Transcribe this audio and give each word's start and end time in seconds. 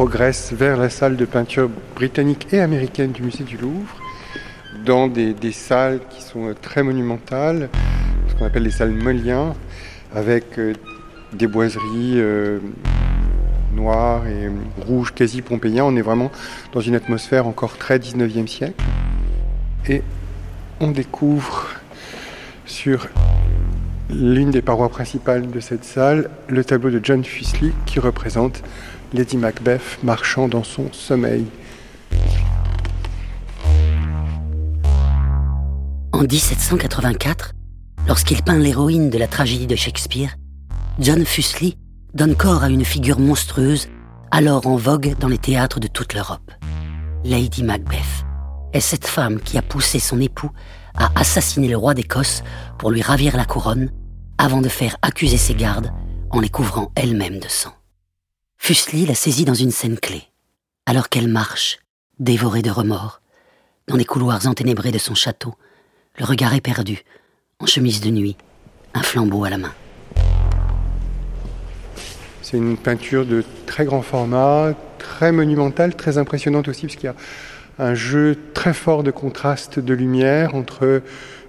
progresse 0.00 0.54
vers 0.54 0.78
la 0.78 0.88
salle 0.88 1.14
de 1.14 1.26
peinture 1.26 1.68
britannique 1.94 2.46
et 2.54 2.60
américaine 2.60 3.12
du 3.12 3.22
musée 3.22 3.44
du 3.44 3.58
Louvre, 3.58 3.94
dans 4.86 5.08
des, 5.08 5.52
salles 5.52 6.00
qui 6.08 6.22
sont 6.22 6.54
très 6.62 6.82
monumentales, 6.82 7.68
ce 8.26 8.34
qu'on 8.34 8.46
appelle 8.46 8.62
les 8.62 8.70
salles 8.70 8.92
Moliens, 8.92 9.52
avec 10.14 10.58
euh, 10.58 10.72
des 11.34 11.46
boiseries 11.46 12.14
euh, 12.14 12.60
noires 13.74 14.26
et 14.26 14.48
rouges 14.86 15.12
quasi 15.12 15.42
pompéiens. 15.42 15.84
On 15.84 15.94
est 15.96 16.00
vraiment 16.00 16.30
dans 16.72 16.80
une 16.80 16.94
atmosphère 16.94 17.46
encore 17.46 17.76
très 17.76 17.98
19e 17.98 18.46
siècle. 18.46 18.82
Et 19.86 20.02
on 20.80 20.92
découvre 20.92 21.68
sur 22.64 23.06
l'une 24.08 24.50
des 24.50 24.62
parois 24.62 24.88
principales 24.88 25.50
de 25.50 25.60
cette 25.60 25.84
salle 25.84 26.30
le 26.48 26.64
tableau 26.64 26.88
de 26.88 27.00
John 27.02 27.22
Fusley 27.22 27.72
qui 27.84 28.00
représente 28.00 28.62
Lady 29.12 29.36
Macbeth 29.36 29.98
marchant 30.02 30.46
dans 30.46 30.62
son 30.62 30.92
sommeil. 30.92 31.46
En 36.12 36.22
1784, 36.22 37.52
lorsqu'il 38.06 38.42
peint 38.42 38.58
l'héroïne 38.58 39.10
de 39.10 39.18
la 39.18 39.26
tragédie 39.26 39.66
de 39.66 39.74
Shakespeare, 39.74 40.36
John 41.00 41.24
Fusley 41.24 41.74
donne 42.14 42.36
corps 42.36 42.62
à 42.62 42.68
une 42.68 42.84
figure 42.84 43.18
monstrueuse 43.18 43.88
alors 44.30 44.66
en 44.66 44.76
vogue 44.76 45.16
dans 45.18 45.28
les 45.28 45.38
théâtres 45.38 45.80
de 45.80 45.88
toute 45.88 46.14
l'Europe. 46.14 46.52
Lady 47.24 47.64
Macbeth 47.64 48.24
est 48.72 48.80
cette 48.80 49.06
femme 49.06 49.40
qui 49.40 49.58
a 49.58 49.62
poussé 49.62 49.98
son 49.98 50.20
époux 50.20 50.50
à 50.94 51.10
assassiner 51.18 51.68
le 51.68 51.76
roi 51.76 51.94
d'Écosse 51.94 52.42
pour 52.78 52.90
lui 52.90 53.02
ravir 53.02 53.36
la 53.36 53.44
couronne 53.44 53.90
avant 54.38 54.60
de 54.60 54.68
faire 54.68 54.96
accuser 55.02 55.36
ses 55.36 55.54
gardes 55.54 55.92
en 56.30 56.40
les 56.40 56.48
couvrant 56.48 56.92
elle-même 56.94 57.40
de 57.40 57.48
sang. 57.48 57.72
Fuseli 58.62 59.06
la 59.06 59.14
saisit 59.14 59.46
dans 59.46 59.54
une 59.54 59.70
scène 59.70 59.98
clé, 59.98 60.22
alors 60.84 61.08
qu'elle 61.08 61.28
marche, 61.28 61.78
dévorée 62.18 62.60
de 62.60 62.70
remords, 62.70 63.22
dans 63.88 63.96
les 63.96 64.04
couloirs 64.04 64.46
enténébrés 64.46 64.92
de 64.92 64.98
son 64.98 65.14
château, 65.14 65.54
le 66.18 66.26
regard 66.26 66.54
éperdu, 66.54 67.02
en 67.58 67.64
chemise 67.64 68.02
de 68.02 68.10
nuit, 68.10 68.36
un 68.92 69.02
flambeau 69.02 69.44
à 69.44 69.50
la 69.50 69.56
main. 69.56 69.72
C'est 72.42 72.58
une 72.58 72.76
peinture 72.76 73.24
de 73.24 73.44
très 73.64 73.86
grand 73.86 74.02
format, 74.02 74.74
très 74.98 75.32
monumentale, 75.32 75.96
très 75.96 76.18
impressionnante 76.18 76.68
aussi, 76.68 76.82
parce 76.82 76.96
qu'il 76.96 77.06
y 77.06 77.08
a 77.08 77.16
un 77.78 77.94
jeu 77.94 78.36
très 78.52 78.74
fort 78.74 79.02
de 79.02 79.10
contraste 79.10 79.78
de 79.78 79.94
lumière 79.94 80.54
entre 80.54 81.02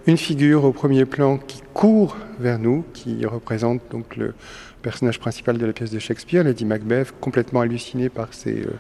une 0.07 0.17
figure 0.17 0.63
au 0.63 0.71
premier 0.71 1.05
plan 1.05 1.38
qui 1.38 1.61
court 1.73 2.17
vers 2.39 2.59
nous, 2.59 2.83
qui 2.94 3.25
représente 3.25 3.81
donc 3.91 4.16
le 4.16 4.33
personnage 4.81 5.19
principal 5.19 5.57
de 5.57 5.66
la 5.66 5.73
pièce 5.73 5.91
de 5.91 5.99
Shakespeare, 5.99 6.44
Lady 6.44 6.66
Macbeth, 6.66 7.13
complètement 7.19 7.61
hallucinée 7.61 8.09
par 8.09 8.33
ses 8.33 8.61
euh, 8.61 8.73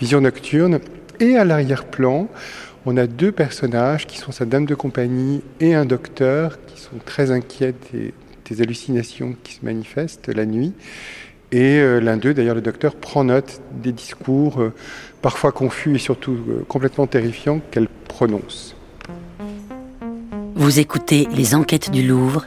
visions 0.00 0.20
nocturnes, 0.20 0.80
et 1.20 1.36
à 1.36 1.44
l'arrière-plan, 1.44 2.28
on 2.86 2.96
a 2.96 3.06
deux 3.06 3.32
personnages 3.32 4.06
qui 4.06 4.18
sont 4.18 4.32
sa 4.32 4.44
dame 4.44 4.66
de 4.66 4.74
compagnie 4.74 5.42
et 5.60 5.74
un 5.74 5.84
docteur 5.84 6.58
qui 6.66 6.80
sont 6.80 6.96
très 7.04 7.30
inquiets 7.30 7.74
des, 7.92 8.12
hallucinations 8.62 9.36
qui 9.44 9.52
se 9.52 9.64
manifestent 9.64 10.28
la 10.28 10.46
nuit. 10.46 10.72
Et 11.52 11.80
euh, 11.80 12.00
l'un 12.00 12.16
d'eux, 12.16 12.32
d'ailleurs 12.32 12.54
le 12.54 12.62
docteur, 12.62 12.94
prend 12.94 13.24
note 13.24 13.60
des 13.82 13.92
discours 13.92 14.60
euh, 14.60 14.72
parfois 15.20 15.52
confus 15.52 15.94
et 15.94 15.98
surtout 15.98 16.38
complètement 16.66 17.06
terrifiants 17.06 17.60
qu'elle 17.70 17.88
prononce. 17.88 18.77
Vous 20.58 20.80
écoutez 20.80 21.28
Les 21.30 21.54
Enquêtes 21.54 21.90
du 21.92 22.02
Louvre, 22.04 22.44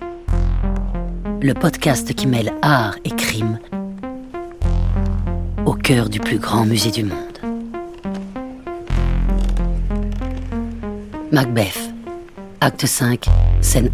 le 1.41 1.53
podcast 1.53 2.13
qui 2.13 2.27
mêle 2.27 2.53
art 2.61 2.95
et 3.05 3.15
crime 3.15 3.57
au 5.65 5.75
cœur 5.75 6.09
du 6.09 6.19
plus 6.19 6.37
grand 6.37 6.65
musée 6.65 6.91
du 6.91 7.05
monde. 7.05 7.39
Macbeth, 11.31 11.79
acte 12.59 12.85
5, 12.85 13.25
scène 13.61 13.89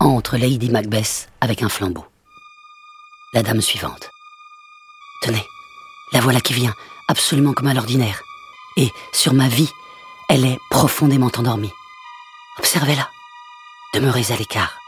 1. 0.00 0.04
Entre 0.06 0.36
Lady 0.36 0.68
Macbeth 0.68 1.30
avec 1.40 1.62
un 1.62 1.70
flambeau 1.70 2.04
la 3.32 3.42
dame 3.42 3.62
suivante. 3.62 4.10
Tenez, 5.22 5.46
la 6.12 6.20
voilà 6.20 6.40
qui 6.42 6.52
vient, 6.52 6.74
absolument 7.08 7.54
comme 7.54 7.68
à 7.68 7.74
l'ordinaire. 7.74 8.22
Et, 8.76 8.90
sur 9.12 9.32
ma 9.32 9.48
vie, 9.48 9.70
elle 10.28 10.44
est 10.44 10.58
profondément 10.70 11.30
endormie. 11.38 11.72
Observez-la. 12.58 13.08
Demeurez 13.94 14.24
à 14.30 14.36
l'écart. 14.36 14.78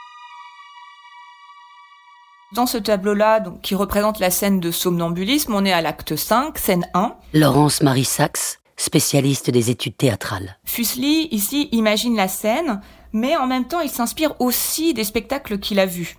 Dans 2.53 2.67
ce 2.67 2.77
tableau-là, 2.77 3.41
donc, 3.41 3.61
qui 3.63 3.75
représente 3.75 4.19
la 4.19 4.31
scène 4.31 4.61
de 4.61 4.71
somnambulisme, 4.71 5.55
on 5.55 5.65
est 5.65 5.73
à 5.73 5.81
l'acte 5.81 6.17
5, 6.17 6.59
scène 6.59 6.87
1. 6.93 7.15
Laurence 7.33 7.83
Marie 7.83 8.05
Sachs, 8.05 8.61
spécialiste 8.77 9.51
des 9.51 9.71
études 9.71 9.97
théâtrales. 9.97 10.59
Fuseli, 10.65 11.29
ici, 11.31 11.69
imagine 11.73 12.15
la 12.15 12.29
scène, 12.29 12.81
mais 13.13 13.37
en 13.37 13.47
même 13.47 13.67
temps, 13.67 13.81
il 13.81 13.89
s'inspire 13.89 14.35
aussi 14.39 14.93
des 14.93 15.05
spectacles 15.05 15.59
qu'il 15.59 15.81
a 15.81 15.87
vus. 15.87 16.17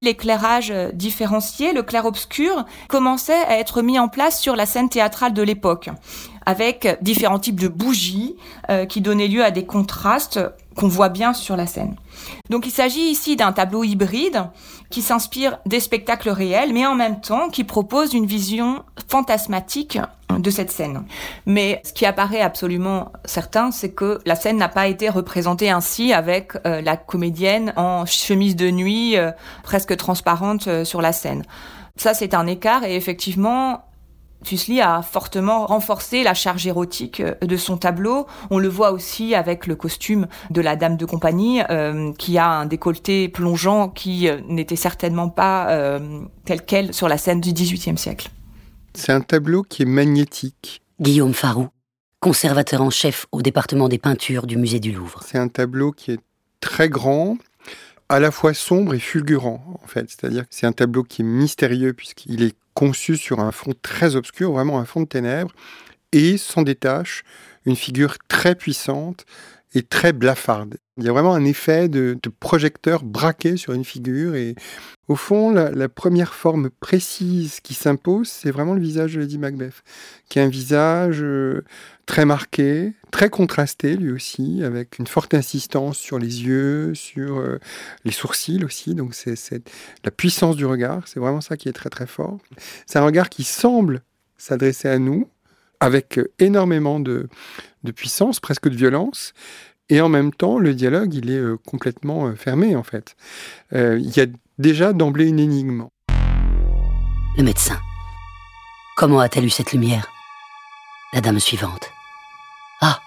L'éclairage 0.00 0.72
euh, 0.72 0.90
différencié, 0.90 1.72
le 1.72 1.84
clair-obscur, 1.84 2.64
commençait 2.88 3.44
à 3.44 3.58
être 3.58 3.82
mis 3.82 4.00
en 4.00 4.08
place 4.08 4.40
sur 4.40 4.56
la 4.56 4.66
scène 4.66 4.88
théâtrale 4.88 5.32
de 5.32 5.42
l'époque, 5.42 5.90
avec 6.44 6.98
différents 7.02 7.38
types 7.38 7.60
de 7.60 7.68
bougies 7.68 8.34
euh, 8.68 8.84
qui 8.84 9.00
donnaient 9.00 9.28
lieu 9.28 9.44
à 9.44 9.52
des 9.52 9.64
contrastes 9.64 10.40
qu'on 10.76 10.88
voit 10.88 11.08
bien 11.08 11.32
sur 11.32 11.56
la 11.56 11.66
scène. 11.66 11.96
Donc 12.50 12.66
il 12.66 12.70
s'agit 12.70 13.10
ici 13.10 13.36
d'un 13.36 13.52
tableau 13.52 13.84
hybride 13.84 14.44
qui 14.90 15.02
s'inspire 15.02 15.58
des 15.66 15.80
spectacles 15.80 16.30
réels, 16.30 16.72
mais 16.72 16.86
en 16.86 16.94
même 16.94 17.20
temps 17.20 17.48
qui 17.48 17.64
propose 17.64 18.14
une 18.14 18.26
vision 18.26 18.84
fantasmatique 19.08 19.98
de 20.38 20.50
cette 20.50 20.70
scène. 20.70 21.04
Mais 21.46 21.80
ce 21.84 21.92
qui 21.92 22.06
apparaît 22.06 22.40
absolument 22.40 23.12
certain, 23.24 23.70
c'est 23.70 23.92
que 23.92 24.20
la 24.24 24.34
scène 24.34 24.56
n'a 24.56 24.68
pas 24.68 24.86
été 24.86 25.08
représentée 25.08 25.70
ainsi 25.70 26.12
avec 26.12 26.52
euh, 26.66 26.80
la 26.80 26.96
comédienne 26.96 27.72
en 27.76 28.06
chemise 28.06 28.56
de 28.56 28.70
nuit 28.70 29.16
euh, 29.16 29.30
presque 29.62 29.96
transparente 29.96 30.68
euh, 30.68 30.84
sur 30.84 31.02
la 31.02 31.12
scène. 31.12 31.44
Ça, 31.96 32.14
c'est 32.14 32.34
un 32.34 32.46
écart 32.46 32.84
et 32.84 32.96
effectivement, 32.96 33.84
Fuseli 34.44 34.80
a 34.80 35.02
fortement 35.02 35.66
renforcé 35.66 36.22
la 36.22 36.34
charge 36.34 36.66
érotique 36.66 37.20
euh, 37.20 37.34
de 37.40 37.56
son 37.56 37.76
tableau. 37.76 38.26
On 38.50 38.58
le 38.58 38.68
voit 38.68 38.92
aussi 38.92 39.34
avec 39.34 39.66
le 39.66 39.76
costume 39.76 40.26
de 40.50 40.60
la 40.60 40.76
dame 40.76 40.96
de 40.96 41.04
compagnie, 41.04 41.62
euh, 41.70 42.12
qui 42.18 42.38
a 42.38 42.48
un 42.48 42.66
décolleté 42.66 43.28
plongeant 43.28 43.88
qui 43.88 44.28
euh, 44.28 44.40
n'était 44.48 44.76
certainement 44.76 45.28
pas 45.28 45.52
tel 46.44 46.62
quel 46.64 46.94
sur 46.94 47.08
la 47.08 47.18
scène 47.18 47.40
du 47.40 47.52
XVIIIe 47.52 47.98
siècle. 47.98 48.28
C'est 48.94 49.12
un 49.12 49.20
tableau 49.20 49.62
qui 49.62 49.82
est 49.82 49.86
magnétique. 49.86 50.82
Guillaume 51.00 51.34
Farou, 51.34 51.68
conservateur 52.20 52.82
en 52.82 52.90
chef 52.90 53.26
au 53.32 53.42
département 53.42 53.88
des 53.88 53.98
peintures 53.98 54.46
du 54.46 54.56
musée 54.56 54.80
du 54.80 54.92
Louvre. 54.92 55.20
C'est 55.26 55.38
un 55.38 55.48
tableau 55.48 55.92
qui 55.92 56.12
est 56.12 56.20
très 56.60 56.88
grand, 56.88 57.36
à 58.08 58.20
la 58.20 58.30
fois 58.30 58.54
sombre 58.54 58.94
et 58.94 58.98
fulgurant, 58.98 59.80
en 59.82 59.86
fait. 59.86 60.10
C'est-à-dire 60.10 60.42
que 60.42 60.54
c'est 60.54 60.66
un 60.66 60.72
tableau 60.72 61.02
qui 61.02 61.22
est 61.22 61.24
mystérieux 61.24 61.92
puisqu'il 61.92 62.42
est 62.42 62.56
conçu 62.74 63.16
sur 63.16 63.40
un 63.40 63.52
fond 63.52 63.72
très 63.82 64.16
obscur, 64.16 64.52
vraiment 64.52 64.78
un 64.78 64.84
fond 64.84 65.02
de 65.02 65.06
ténèbres, 65.06 65.52
et 66.12 66.36
s'en 66.36 66.62
détache 66.62 67.24
une 67.64 67.76
figure 67.76 68.16
très 68.28 68.54
puissante 68.54 69.24
et 69.74 69.82
très 69.82 70.12
blafarde. 70.12 70.76
Il 70.98 71.04
y 71.04 71.08
a 71.08 71.12
vraiment 71.12 71.34
un 71.34 71.46
effet 71.46 71.88
de, 71.88 72.18
projecteur 72.38 73.02
braqué 73.02 73.56
sur 73.56 73.72
une 73.72 73.84
figure 73.84 74.34
et 74.34 74.54
au 75.08 75.16
fond, 75.16 75.50
la, 75.50 75.88
première 75.88 76.34
forme 76.34 76.68
précise 76.68 77.60
qui 77.60 77.72
s'impose, 77.72 78.28
c'est 78.28 78.50
vraiment 78.50 78.74
le 78.74 78.80
visage 78.82 79.14
de 79.14 79.20
Lady 79.20 79.38
Macbeth, 79.38 79.82
qui 80.28 80.38
est 80.38 80.42
un 80.42 80.48
visage 80.48 81.20
euh, 81.22 81.64
très 82.04 82.26
marqué, 82.26 82.92
très 83.10 83.30
contrasté 83.30 83.96
lui 83.96 84.12
aussi, 84.12 84.62
avec 84.62 84.98
une 84.98 85.06
forte 85.06 85.32
insistance 85.32 85.96
sur 85.96 86.18
les 86.18 86.44
yeux, 86.44 86.94
sur 86.94 87.38
euh, 87.38 87.58
les 88.04 88.12
sourcils 88.12 88.62
aussi. 88.62 88.94
Donc 88.94 89.14
c'est 89.14 89.62
la 90.04 90.10
puissance 90.10 90.56
du 90.56 90.66
regard, 90.66 91.08
c'est 91.08 91.20
vraiment 91.20 91.40
ça 91.40 91.56
qui 91.56 91.70
est 91.70 91.74
très 91.74 91.90
très 91.90 92.06
fort. 92.06 92.38
C'est 92.84 92.98
un 92.98 93.04
regard 93.04 93.30
qui 93.30 93.44
semble 93.44 94.02
s'adresser 94.36 94.88
à 94.88 94.98
nous 94.98 95.26
avec 95.80 96.18
euh, 96.18 96.30
énormément 96.38 97.00
de, 97.00 97.28
de 97.82 97.92
puissance, 97.92 98.40
presque 98.40 98.68
de 98.68 98.76
violence, 98.76 99.32
et 99.88 100.00
en 100.00 100.08
même 100.08 100.32
temps, 100.32 100.58
le 100.58 100.74
dialogue, 100.74 101.14
il 101.14 101.30
est 101.30 101.38
euh, 101.38 101.58
complètement 101.66 102.26
euh, 102.26 102.34
fermé, 102.34 102.76
en 102.76 102.82
fait. 102.82 103.16
Euh, 103.72 103.98
il 103.98 104.16
y 104.16 104.20
a 104.20 104.26
déjà 104.58 104.92
d'emblée 104.92 105.26
une 105.28 105.40
énigme. 105.40 105.86
Le 107.36 107.42
médecin. 107.42 107.78
Comment 108.96 109.20
a-t-elle 109.20 109.44
eu 109.44 109.50
cette 109.50 109.72
lumière? 109.72 110.10
La 111.12 111.20
dame 111.20 111.40
suivante. 111.40 111.90
Ah, 112.80 113.00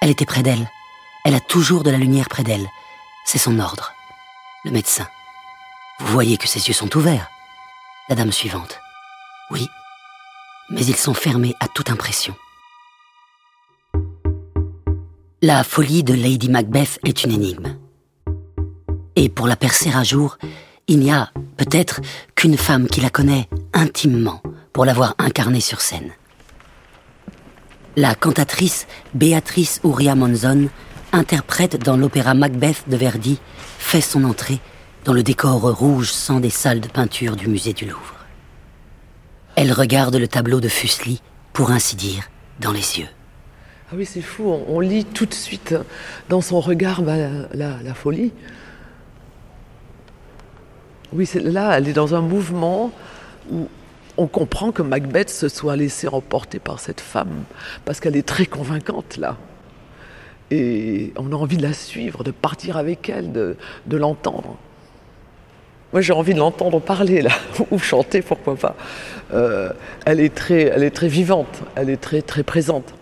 elle 0.00 0.10
était 0.10 0.26
près 0.26 0.42
d'elle. 0.42 0.70
Elle 1.24 1.34
a 1.34 1.40
toujours 1.40 1.82
de 1.82 1.90
la 1.90 1.98
lumière 1.98 2.28
près 2.28 2.42
d'elle. 2.42 2.66
C'est 3.26 3.38
son 3.38 3.58
ordre. 3.58 3.92
Le 4.64 4.70
médecin. 4.70 5.06
Vous 6.00 6.12
voyez 6.12 6.36
que 6.36 6.48
ses 6.48 6.68
yeux 6.68 6.74
sont 6.74 6.94
ouverts. 6.96 7.28
La 8.08 8.14
dame 8.14 8.32
suivante. 8.32 8.80
Oui, 9.50 9.68
mais 10.70 10.84
ils 10.84 10.96
sont 10.96 11.14
fermés 11.14 11.54
à 11.60 11.68
toute 11.68 11.90
impression. 11.90 12.34
La 15.46 15.62
folie 15.62 16.02
de 16.02 16.14
Lady 16.14 16.48
Macbeth 16.48 16.98
est 17.04 17.22
une 17.22 17.32
énigme. 17.32 17.76
Et 19.14 19.28
pour 19.28 19.46
la 19.46 19.56
percer 19.56 19.90
à 19.94 20.02
jour, 20.02 20.38
il 20.88 21.00
n'y 21.00 21.12
a 21.12 21.32
peut-être 21.58 22.00
qu'une 22.34 22.56
femme 22.56 22.86
qui 22.86 23.02
la 23.02 23.10
connaît 23.10 23.46
intimement 23.74 24.40
pour 24.72 24.86
l'avoir 24.86 25.14
incarné 25.18 25.60
sur 25.60 25.82
scène. 25.82 26.12
La 27.94 28.14
cantatrice 28.14 28.86
Béatrice 29.12 29.82
Uria 29.84 30.14
Monzon, 30.14 30.70
interprète 31.12 31.76
dans 31.76 31.98
l'opéra 31.98 32.32
Macbeth 32.32 32.88
de 32.88 32.96
Verdi, 32.96 33.38
fait 33.78 34.00
son 34.00 34.24
entrée 34.24 34.60
dans 35.04 35.12
le 35.12 35.22
décor 35.22 35.60
rouge 35.60 36.10
sang 36.10 36.40
des 36.40 36.48
salles 36.48 36.80
de 36.80 36.88
peinture 36.88 37.36
du 37.36 37.48
musée 37.48 37.74
du 37.74 37.84
Louvre. 37.84 38.24
Elle 39.56 39.74
regarde 39.74 40.16
le 40.16 40.26
tableau 40.26 40.60
de 40.60 40.68
Fuseli, 40.68 41.20
pour 41.52 41.70
ainsi 41.70 41.96
dire, 41.96 42.30
dans 42.60 42.72
les 42.72 42.98
yeux. 42.98 43.08
Ah 43.94 43.96
oui, 43.96 44.06
c'est 44.06 44.22
fou, 44.22 44.52
on, 44.66 44.80
lit 44.80 45.04
tout 45.04 45.24
de 45.24 45.34
suite 45.34 45.76
dans 46.28 46.40
son 46.40 46.58
regard 46.58 47.00
bah, 47.02 47.14
la, 47.54 47.94
folie. 47.94 48.32
Oui, 51.12 51.30
là, 51.36 51.78
elle 51.78 51.86
est 51.86 51.92
dans 51.92 52.16
un 52.16 52.20
mouvement 52.20 52.90
où 53.52 53.68
on 54.16 54.26
comprend 54.26 54.72
que 54.72 54.82
Macbeth 54.82 55.30
se 55.30 55.48
soit 55.48 55.76
laissé 55.76 56.08
emporter 56.08 56.58
par 56.58 56.80
cette 56.80 57.00
femme, 57.00 57.44
parce 57.84 58.00
qu'elle 58.00 58.16
est 58.16 58.26
très 58.26 58.46
convaincante 58.46 59.16
là. 59.16 59.36
Et 60.50 61.12
on 61.16 61.30
a 61.30 61.36
envie 61.36 61.56
de 61.56 61.62
la 61.62 61.72
suivre, 61.72 62.24
de 62.24 62.32
partir 62.32 62.76
avec 62.76 63.08
elle, 63.08 63.30
de, 63.30 63.56
l'entendre. 63.92 64.56
Moi, 65.92 66.00
j'ai 66.02 66.14
envie 66.14 66.34
de 66.34 66.40
l'entendre 66.40 66.80
parler 66.80 67.22
là, 67.22 67.30
ou 67.70 67.78
chanter, 67.78 68.22
pourquoi 68.22 68.56
pas. 68.56 68.74
Euh, 69.32 69.72
elle 70.04 70.18
est 70.18 70.34
très, 70.34 70.62
elle 70.62 70.82
est 70.82 70.90
très 70.90 71.06
vivante, 71.06 71.62
elle 71.76 71.90
est 71.90 72.00
très 72.00 72.22
très 72.22 72.42
présente. 72.42 72.92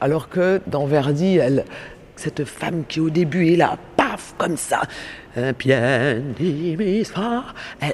Alors 0.00 0.28
que 0.28 0.60
dans 0.66 0.86
Verdi, 0.86 1.38
cette 2.16 2.44
femme 2.44 2.84
qui 2.88 3.00
au 3.00 3.10
début 3.10 3.52
est 3.52 3.56
là, 3.56 3.78
paf, 3.96 4.34
comme 4.38 4.56
ça, 4.56 4.82
elle, 5.36 5.54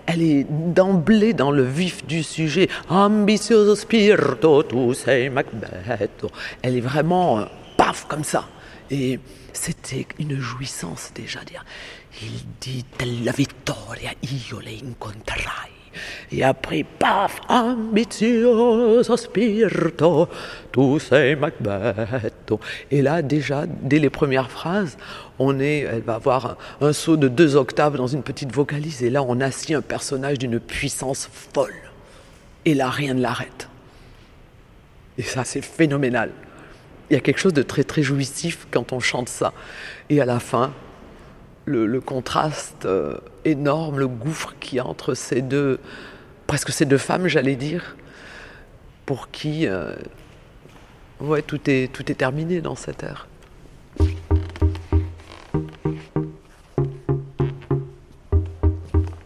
elle 0.07 0.23
est 0.23 0.47
d'emblée 0.49 1.33
dans 1.33 1.51
le 1.51 1.65
vif 1.65 2.07
du 2.07 2.23
sujet. 2.23 2.69
Ambitioso 2.89 3.75
spirito, 3.75 4.63
tu 4.63 4.95
sei 4.95 5.29
Macbeth. 5.29 6.25
Elle 6.63 6.77
est 6.77 6.81
vraiment, 6.81 7.41
euh, 7.41 7.45
paf, 7.77 8.07
comme 8.09 8.25
ça. 8.25 8.47
Et 8.91 9.19
c'était 9.53 10.07
une 10.19 10.39
jouissance 10.39 11.11
déjà 11.15 11.41
dire. 11.45 11.65
Il 12.23 12.45
dit 12.61 12.85
la 13.25 13.33
vittoria, 13.33 14.11
io 14.23 14.61
le 14.61 14.89
incontrerai. 14.89 15.82
Et 16.31 16.43
après, 16.43 16.85
paf, 16.85 17.41
ambitioso 17.49 19.17
spirito, 19.17 20.29
tu 20.73 20.99
sei 21.01 21.37
Macbeth. 21.37 22.53
Et 22.91 23.03
là, 23.03 23.23
déjà, 23.23 23.65
dès 23.67 23.99
les 23.99 24.11
premières 24.11 24.51
phrases, 24.51 24.97
on 25.39 25.59
est, 25.61 25.81
elle 25.81 26.03
va 26.03 26.15
avoir 26.15 26.57
un, 26.81 26.93
saut 26.93 27.17
de 27.17 27.29
deux 27.29 27.57
octaves 27.57 27.97
dans 27.97 28.07
une 28.07 28.23
petite 28.23 28.53
vocalise. 28.53 29.03
Et 29.03 29.11
là, 29.11 29.23
on 29.23 29.41
assied 29.41 29.75
un 29.75 29.83
personnage 29.83 30.39
d'une 30.39 30.61
puissance 30.61 31.29
folle. 31.33 31.75
Et 32.65 32.75
là, 32.75 32.91
rien 32.91 33.15
ne 33.15 33.23
l'arrête. 33.23 33.69
Et 35.19 35.23
ça, 35.23 35.45
c'est 35.45 35.63
phénoménal. 35.63 36.31
Il 37.11 37.15
y 37.15 37.17
a 37.17 37.21
quelque 37.21 37.41
chose 37.41 37.53
de 37.53 37.63
très, 37.63 37.85
très 37.85 38.03
jouissif 38.03 38.67
quand 38.71 38.93
on 38.93 39.01
chante 39.01 39.29
ça. 39.29 39.53
Et 40.09 40.21
à 40.21 40.25
la 40.25 40.41
fin, 40.41 40.73
le, 41.65 42.01
contraste 42.01 42.87
euh, 42.87 43.19
énorme, 43.45 43.99
le 43.99 44.09
gouffre 44.09 44.55
qui 44.61 44.81
entre 44.81 45.15
ces 45.15 45.43
deux, 45.43 45.79
presque 46.47 46.71
ces 46.71 46.85
deux 46.85 46.99
femmes, 46.99 47.29
j'allais 47.29 47.57
dire, 47.57 47.97
pour 49.07 49.31
qui 49.31 49.67
euh, 49.67 49.95
ouais, 51.21 51.43
tout, 51.43 51.61
est, 51.69 51.93
tout 51.93 52.11
est 52.11 52.17
terminé 52.17 52.61
dans 52.61 52.77
cette 52.77 53.03
ère. 53.03 53.29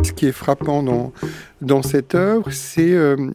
Ce 0.03 0.13
qui 0.13 0.27
est 0.27 0.33
frappant 0.33 0.83
dans, 0.83 1.13
dans 1.61 1.83
cette 1.83 2.15
œuvre, 2.15 2.51
c'est 2.51 2.93
euh, 2.93 3.31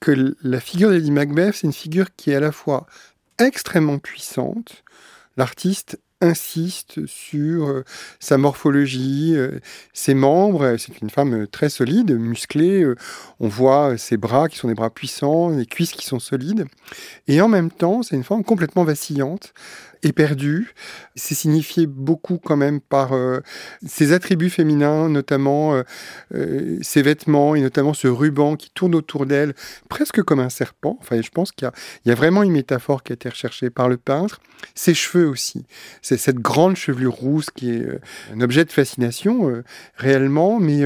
que 0.00 0.34
la 0.42 0.60
figure 0.60 0.90
d'Eddie 0.90 1.12
Macbeth, 1.12 1.54
c'est 1.54 1.66
une 1.66 1.72
figure 1.72 2.14
qui 2.16 2.30
est 2.30 2.36
à 2.36 2.40
la 2.40 2.52
fois 2.52 2.86
extrêmement 3.38 3.98
puissante, 3.98 4.84
l'artiste 5.36 5.98
insiste 6.20 7.06
sur 7.06 7.68
euh, 7.68 7.84
sa 8.20 8.38
morphologie, 8.38 9.34
euh, 9.36 9.58
ses 9.92 10.14
membres. 10.14 10.76
C'est 10.78 11.00
une 11.00 11.10
femme 11.10 11.42
euh, 11.42 11.46
très 11.46 11.68
solide, 11.68 12.12
musclée. 12.12 12.86
On 13.40 13.48
voit 13.48 13.98
ses 13.98 14.16
bras 14.16 14.48
qui 14.48 14.56
sont 14.56 14.68
des 14.68 14.74
bras 14.74 14.90
puissants, 14.90 15.50
les 15.50 15.66
cuisses 15.66 15.92
qui 15.92 16.06
sont 16.06 16.18
solides. 16.18 16.66
Et 17.28 17.40
en 17.40 17.48
même 17.48 17.70
temps, 17.70 18.02
c'est 18.02 18.16
une 18.16 18.24
femme 18.24 18.44
complètement 18.44 18.84
vacillante, 18.84 19.52
perdu. 20.12 20.74
C'est 21.14 21.34
signifié 21.34 21.86
beaucoup 21.86 22.38
quand 22.38 22.56
même 22.56 22.80
par 22.80 23.12
euh, 23.12 23.40
ses 23.86 24.12
attributs 24.12 24.50
féminins, 24.50 25.08
notamment 25.08 25.74
euh, 25.74 25.82
euh, 26.34 26.78
ses 26.82 27.02
vêtements 27.02 27.54
et 27.54 27.60
notamment 27.60 27.94
ce 27.94 28.08
ruban 28.08 28.56
qui 28.56 28.70
tourne 28.70 28.94
autour 28.94 29.26
d'elle, 29.26 29.54
presque 29.88 30.22
comme 30.22 30.40
un 30.40 30.48
serpent. 30.48 30.98
Enfin, 31.00 31.20
je 31.20 31.30
pense 31.30 31.52
qu'il 31.52 31.70
y, 32.04 32.10
a 32.10 32.14
vraiment 32.14 32.42
une 32.42 32.52
métaphore 32.52 33.02
qui 33.02 33.12
a 33.12 33.14
été 33.14 33.28
recherchée 33.28 33.70
par 33.70 33.88
le 33.88 33.96
peintre. 33.96 34.40
Ses 34.74 34.94
cheveux 34.94 35.28
aussi. 35.28 35.66
C'est 36.06 36.18
cette 36.18 36.38
grande 36.38 36.76
chevelure 36.76 37.14
rousse 37.14 37.50
qui 37.50 37.70
est 37.70 37.84
un 38.32 38.40
objet 38.40 38.64
de 38.64 38.70
fascination 38.70 39.62
réellement, 39.96 40.60
mais 40.60 40.84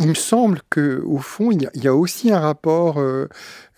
il 0.00 0.08
me 0.08 0.14
semble 0.14 0.60
que 0.70 1.02
au 1.04 1.18
fond, 1.18 1.50
il 1.52 1.68
y, 1.74 1.88
a, 1.88 1.94
aussi 1.94 2.32
un 2.32 2.40
rapport 2.40 2.98
euh, 2.98 3.28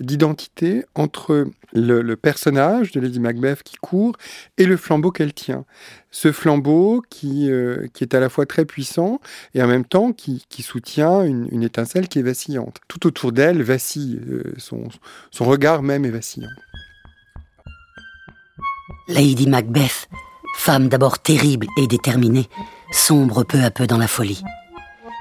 d'identité 0.01 0.85
entre 0.95 1.47
le, 1.73 2.15
personnage 2.15 2.93
de 2.93 3.01
Lady 3.01 3.21
Macbeth 3.21 3.63
qui 3.63 3.77
court 3.77 4.17
et 4.57 4.65
le 4.65 4.77
flambeau 4.77 5.11
qu'elle 5.11 5.35
tient. 5.35 5.65
Ce 6.11 6.33
flambeau 6.33 7.03
qui, 7.11 7.51
euh, 7.51 7.87
qui 7.93 8.05
est 8.05 8.15
à 8.15 8.21
la 8.21 8.29
fois 8.29 8.47
très 8.47 8.65
puissant 8.65 9.21
et 9.55 9.63
en 9.63 9.67
même 9.67 9.85
temps 9.85 10.13
qui, 10.13 10.43
soutient 10.63 11.23
une, 11.23 11.63
étincelle 11.63 12.09
qui 12.09 12.21
est 12.21 12.23
vacillante. 12.23 12.79
Tout 12.89 13.07
autour 13.07 13.33
d'elle 13.33 13.63
vacille, 13.63 14.21
euh, 14.29 14.55
son, 14.57 14.89
son 15.31 15.45
regard 15.45 15.83
même 15.83 16.05
est 16.05 16.11
vacillant. 16.11 16.49
Lady 19.09 19.47
Macbeth, 19.47 20.09
femme 20.57 20.89
d'abord 20.89 21.19
terrible 21.19 21.67
et 21.77 21.87
déterminée, 21.87 22.49
sombre 22.91 23.45
peu 23.45 23.63
à 23.63 23.71
peu 23.71 23.87
dans 23.87 23.99
la 23.99 24.09
folie 24.09 24.43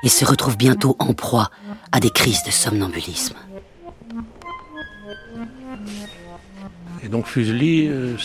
et 0.03 0.09
se 0.09 0.25
retrouve 0.25 0.57
bientôt 0.57 0.95
en 0.99 1.13
proie 1.13 1.49
à 1.91 1.99
des 1.99 2.09
crises 2.09 2.43
de 2.43 2.51
somnambulisme. 2.51 3.35
Et 7.03 7.07
donc 7.07 7.27
Fuseli, 7.27 7.87
euh, 7.87 8.15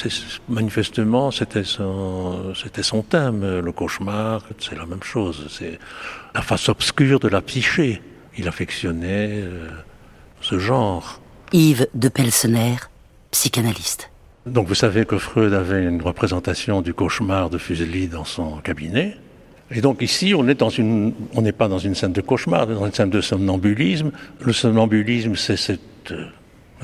manifestement, 0.48 1.30
c'était 1.30 1.64
son, 1.64 2.54
c'était 2.54 2.82
son 2.82 3.02
thème. 3.02 3.60
Le 3.60 3.72
cauchemar, 3.72 4.42
c'est 4.58 4.76
la 4.76 4.86
même 4.86 5.02
chose. 5.02 5.48
C'est 5.50 5.78
la 6.34 6.40
face 6.40 6.68
obscure 6.70 7.20
de 7.20 7.28
la 7.28 7.42
psyché. 7.42 8.00
Il 8.38 8.48
affectionnait 8.48 9.42
euh, 9.42 9.68
ce 10.40 10.58
genre. 10.58 11.20
Yves 11.52 11.88
de 11.94 12.08
Pelsener, 12.08 12.76
psychanalyste. 13.30 14.10
Donc 14.46 14.68
vous 14.68 14.74
savez 14.74 15.04
que 15.04 15.18
Freud 15.18 15.52
avait 15.52 15.84
une 15.84 16.00
représentation 16.00 16.80
du 16.80 16.94
cauchemar 16.94 17.50
de 17.50 17.58
Fuseli 17.58 18.08
dans 18.08 18.24
son 18.24 18.56
cabinet. 18.58 19.16
Et 19.70 19.82
donc 19.82 20.02
ici, 20.02 20.34
on 20.34 20.44
une, 20.44 21.12
n'est 21.34 21.52
pas 21.52 21.68
dans 21.68 21.78
une 21.78 21.94
scène 21.94 22.12
de 22.12 22.20
cauchemar, 22.20 22.66
on 22.68 22.72
est 22.72 22.74
dans 22.74 22.86
une 22.86 22.92
scène 22.92 23.10
de 23.10 23.20
somnambulisme. 23.20 24.10
Le 24.40 24.52
somnambulisme, 24.52 25.36
c'est 25.36 25.56
cette 25.56 26.10
euh, 26.10 26.26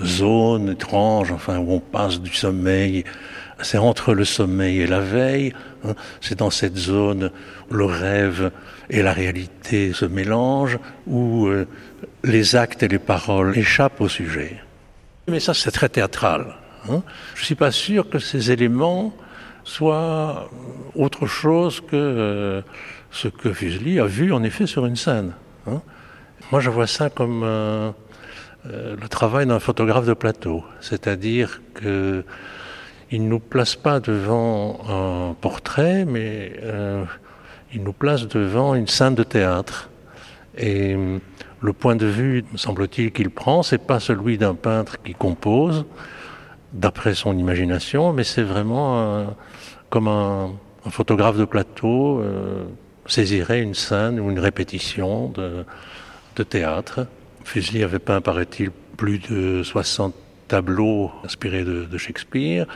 zone 0.05 0.71
étrange, 0.71 1.33
enfin, 1.33 1.59
où 1.59 1.73
on 1.73 1.81
passe 1.81 2.21
du 2.21 2.33
sommeil, 2.33 3.05
c'est 3.63 3.79
entre 3.79 4.13
le 4.13 4.25
sommeil 4.25 4.83
et 4.83 4.87
la 4.87 5.01
veille. 5.01 5.53
Hein. 5.85 5.95
C'est 6.21 6.39
dans 6.39 6.51
cette 6.51 6.77
zone 6.77 7.31
où 7.71 7.75
le 7.75 7.87
rêve 7.87 8.51
et 8.91 9.03
la 9.03 9.13
réalité 9.13 9.93
se 9.95 10.05
mélangent, 10.05 10.79
où 11.07 11.47
euh, 11.47 11.67
les 12.23 12.55
actes 12.55 12.83
et 12.83 12.89
les 12.89 12.99
paroles 12.99 13.57
échappent 13.57 14.01
au 14.03 14.09
sujet. 14.09 14.59
Mais 15.27 15.41
ça, 15.41 15.55
c'est 15.55 15.71
très 15.71 15.89
théâtral. 15.89 16.55
Hein. 16.91 17.03
Je 17.35 17.45
suis 17.45 17.55
pas 17.55 17.71
sûr 17.71 18.09
que 18.09 18.19
ces 18.19 18.51
éléments 18.51 19.15
soit 19.65 20.49
autre 20.95 21.27
chose 21.27 21.81
que 21.81 21.97
euh, 21.97 22.63
ce 23.11 23.29
que 23.29 23.53
Fuseli 23.53 23.99
a 23.99 24.07
vu 24.07 24.33
en 24.33 24.43
effet 24.43 24.67
sur 24.67 24.87
une 24.87 24.97
scène. 24.97 25.33
Hein. 25.67 25.83
Moi, 26.53 26.61
je 26.61 26.71
vois 26.71 26.87
ça 26.87 27.11
comme 27.11 27.43
euh, 27.45 27.91
euh, 28.67 28.97
le 29.01 29.09
travail 29.09 29.47
d'un 29.47 29.59
photographe 29.59 30.07
de 30.07 30.15
plateau, 30.15 30.65
c'est-à-dire 30.81 31.61
que 31.75 32.25
il 33.11 33.25
ne 33.25 33.29
nous 33.29 33.39
place 33.39 33.77
pas 33.77 34.01
devant 34.01 34.81
un 34.89 35.35
portrait, 35.35 36.05
mais 36.05 36.55
il 37.73 37.85
nous 37.85 37.93
place 37.93 38.27
devant 38.27 38.75
une 38.75 38.89
scène 38.89 39.15
de 39.15 39.23
théâtre. 39.23 39.91
Et 40.59 40.97
le 41.61 41.73
point 41.73 41.95
de 41.95 42.07
vue, 42.07 42.45
semble-t-il, 42.57 43.13
qu'il 43.13 43.31
prend, 43.31 43.63
c'est 43.63 43.79
pas 43.79 44.01
celui 44.01 44.39
d'un 44.39 44.57
peintre 44.57 45.01
qui 45.05 45.15
compose, 45.15 45.85
d'après 46.73 47.15
son 47.15 47.37
imagination, 47.39 48.13
mais 48.13 48.25
c'est 48.25 48.43
vraiment 48.43 49.27
comme 49.91 50.09
un, 50.09 50.53
photographe 50.91 51.37
de 51.37 51.45
plateau 51.45 52.21
euh, 52.21 52.65
saisirait 53.07 53.61
une 53.61 53.75
scène 53.75 54.21
ou 54.21 54.31
une 54.31 54.39
répétition 54.39 55.29
de, 55.31 55.65
théâtre. 56.45 57.07
Fuseli 57.45 57.83
avait 57.83 57.99
peint, 57.99 58.21
paraît-il, 58.21 58.71
plus 58.97 59.19
de 59.19 59.63
60 59.65 60.15
tableaux 60.47 61.11
inspirés 61.25 61.65
de, 61.65 61.99
Shakespeare. 61.99 62.67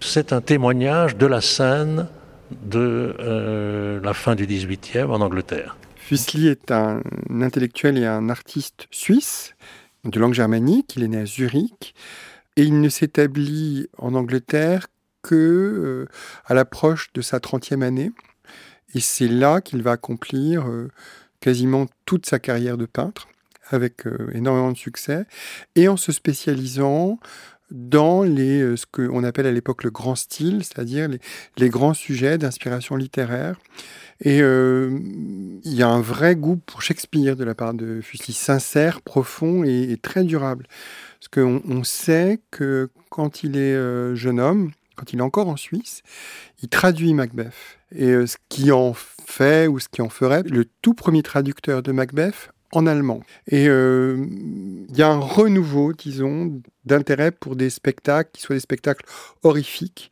C'est 0.00 0.32
un 0.32 0.40
témoignage 0.40 1.16
de 1.16 1.26
la 1.26 1.40
scène 1.40 2.08
de 2.50 3.14
euh, 3.20 4.00
la 4.02 4.12
fin 4.12 4.34
du 4.34 4.46
XVIIIe 4.46 5.04
en 5.04 5.20
Angleterre. 5.20 5.76
Fuseli 5.96 6.48
est 6.48 6.70
un 6.70 7.00
intellectuel 7.30 7.98
et 7.98 8.06
un 8.06 8.28
artiste 8.28 8.86
suisse 8.90 9.54
de 10.04 10.18
langue 10.18 10.34
germanique. 10.34 10.94
Il 10.96 11.02
est 11.02 11.08
né 11.08 11.18
à 11.18 11.26
Zurich 11.26 11.94
et 12.56 12.62
il 12.62 12.80
ne 12.80 12.88
s'établit 12.88 13.88
en 13.98 14.14
Angleterre 14.14 14.88
que 15.22 15.34
euh, 15.34 16.08
à 16.46 16.54
l'approche 16.54 17.12
de 17.12 17.20
sa 17.20 17.38
30e 17.38 17.82
année. 17.82 18.12
Et 18.94 19.00
c'est 19.00 19.28
là 19.28 19.60
qu'il 19.60 19.82
va 19.82 19.92
accomplir 19.92 20.68
euh, 20.68 20.88
quasiment 21.40 21.86
toute 22.06 22.26
sa 22.26 22.38
carrière 22.38 22.78
de 22.78 22.86
peintre, 22.86 23.28
avec 23.68 24.06
euh, 24.06 24.30
énormément 24.32 24.72
de 24.72 24.76
succès, 24.76 25.26
et 25.74 25.88
en 25.88 25.96
se 25.96 26.12
spécialisant 26.12 27.18
dans 27.72 28.22
les, 28.22 28.76
ce 28.76 28.86
qu'on 28.86 29.24
appelle 29.24 29.46
à 29.46 29.50
l'époque 29.50 29.82
le 29.82 29.90
grand 29.90 30.14
style, 30.14 30.62
c'est-à-dire 30.62 31.08
les, 31.56 31.68
grands 31.68 31.94
sujets 31.94 32.38
d'inspiration 32.38 32.94
littéraire. 32.94 33.58
Et 34.20 34.38
il 34.38 35.74
y 35.74 35.82
a 35.82 35.88
un 35.88 36.00
vrai 36.00 36.36
goût 36.36 36.58
pour 36.64 36.80
Shakespeare 36.80 37.34
de 37.34 37.42
la 37.42 37.56
part 37.56 37.74
de 37.74 38.00
Fuseli, 38.00 38.34
sincère, 38.34 39.00
profond 39.02 39.64
et, 39.64 39.98
très 40.00 40.22
durable. 40.22 40.68
Parce 41.20 41.28
qu'on 41.28 41.62
on 41.68 41.84
sait 41.84 42.40
que 42.50 42.90
quand 43.10 43.42
il 43.42 43.56
est 43.56 44.14
jeune 44.14 44.40
homme, 44.40 44.70
quand 44.96 45.12
il 45.12 45.20
est 45.20 45.22
encore 45.22 45.48
en 45.48 45.56
Suisse, 45.56 46.02
il 46.62 46.68
traduit 46.68 47.14
Macbeth. 47.14 47.52
Et 47.94 48.08
euh, 48.08 48.26
ce 48.26 48.36
qui 48.48 48.72
en 48.72 48.94
fait 48.94 49.68
ou 49.68 49.78
ce 49.78 49.88
qui 49.88 50.02
en 50.02 50.08
ferait 50.08 50.42
le 50.42 50.64
tout 50.82 50.94
premier 50.94 51.22
traducteur 51.22 51.82
de 51.82 51.92
Macbeth 51.92 52.50
en 52.72 52.86
allemand. 52.86 53.20
Et 53.46 53.68
euh, 53.68 54.26
il 54.88 54.96
y 54.96 55.02
a 55.02 55.08
un 55.08 55.20
renouveau, 55.20 55.92
disons, 55.92 56.60
d'intérêt 56.84 57.30
pour 57.30 57.54
des 57.54 57.70
spectacles 57.70 58.30
qui 58.32 58.42
soient 58.42 58.56
des 58.56 58.60
spectacles 58.60 59.06
horrifiques. 59.44 60.10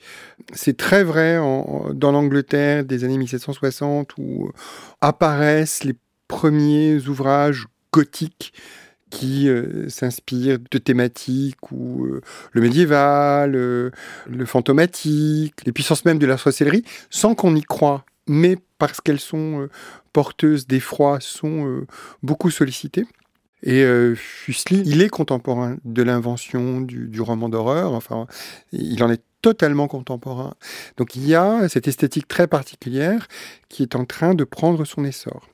C'est 0.53 0.77
très 0.77 1.03
vrai 1.03 1.37
dans 1.95 2.13
l'Angleterre 2.13 2.85
des 2.85 3.03
années 3.03 3.19
1760 3.19 4.13
où 4.19 4.53
apparaissent 5.01 5.83
les 5.83 5.97
premiers 6.29 6.97
ouvrages 7.09 7.67
gothiques 7.93 8.53
qui 9.15 9.49
euh, 9.49 9.89
s'inspire 9.89 10.59
de 10.71 10.79
thématiques 10.79 11.71
ou 11.71 12.05
euh, 12.05 12.21
le 12.51 12.61
médiéval, 12.61 13.55
euh, 13.55 13.91
le 14.27 14.45
fantomatique, 14.45 15.55
les 15.65 15.71
puissances 15.71 16.05
même 16.05 16.19
de 16.19 16.27
la 16.27 16.37
sorcellerie, 16.37 16.85
sans 17.11 17.37
qu'on 17.37 17.55
y 17.55 17.63
croit, 17.63 18.05
mais 18.27 18.59
parce 18.79 19.01
qu'elles 19.01 19.21
sont 19.21 19.69
porteuses 20.13 20.67
d'effroi, 20.67 21.19
sont 21.21 21.87
beaucoup 22.23 22.51
sollicitées. 22.51 23.07
Et 23.65 23.85
Fuseli, 24.15 24.83
il 24.85 25.01
est 25.01 25.09
contemporain 25.09 25.77
de 25.85 26.03
l'invention 26.03 26.83
du, 26.83 27.21
roman 27.21 27.49
d'horreur. 27.49 27.93
Enfin, 27.93 28.27
il 28.73 29.03
en 29.03 29.11
est 29.11 29.23
totalement 29.45 29.89
contemporain. 29.89 30.55
Donc 30.97 31.17
il 31.17 31.27
y 31.29 31.35
a 31.35 31.69
cette 31.69 31.87
esthétique 31.87 32.27
très 32.27 32.47
particulière 32.47 33.29
qui 33.69 33.83
est 33.83 33.95
en 33.95 34.07
train 34.07 34.35
de 34.35 34.43
prendre 34.43 34.87
son 34.87 35.05
essor. 35.05 35.51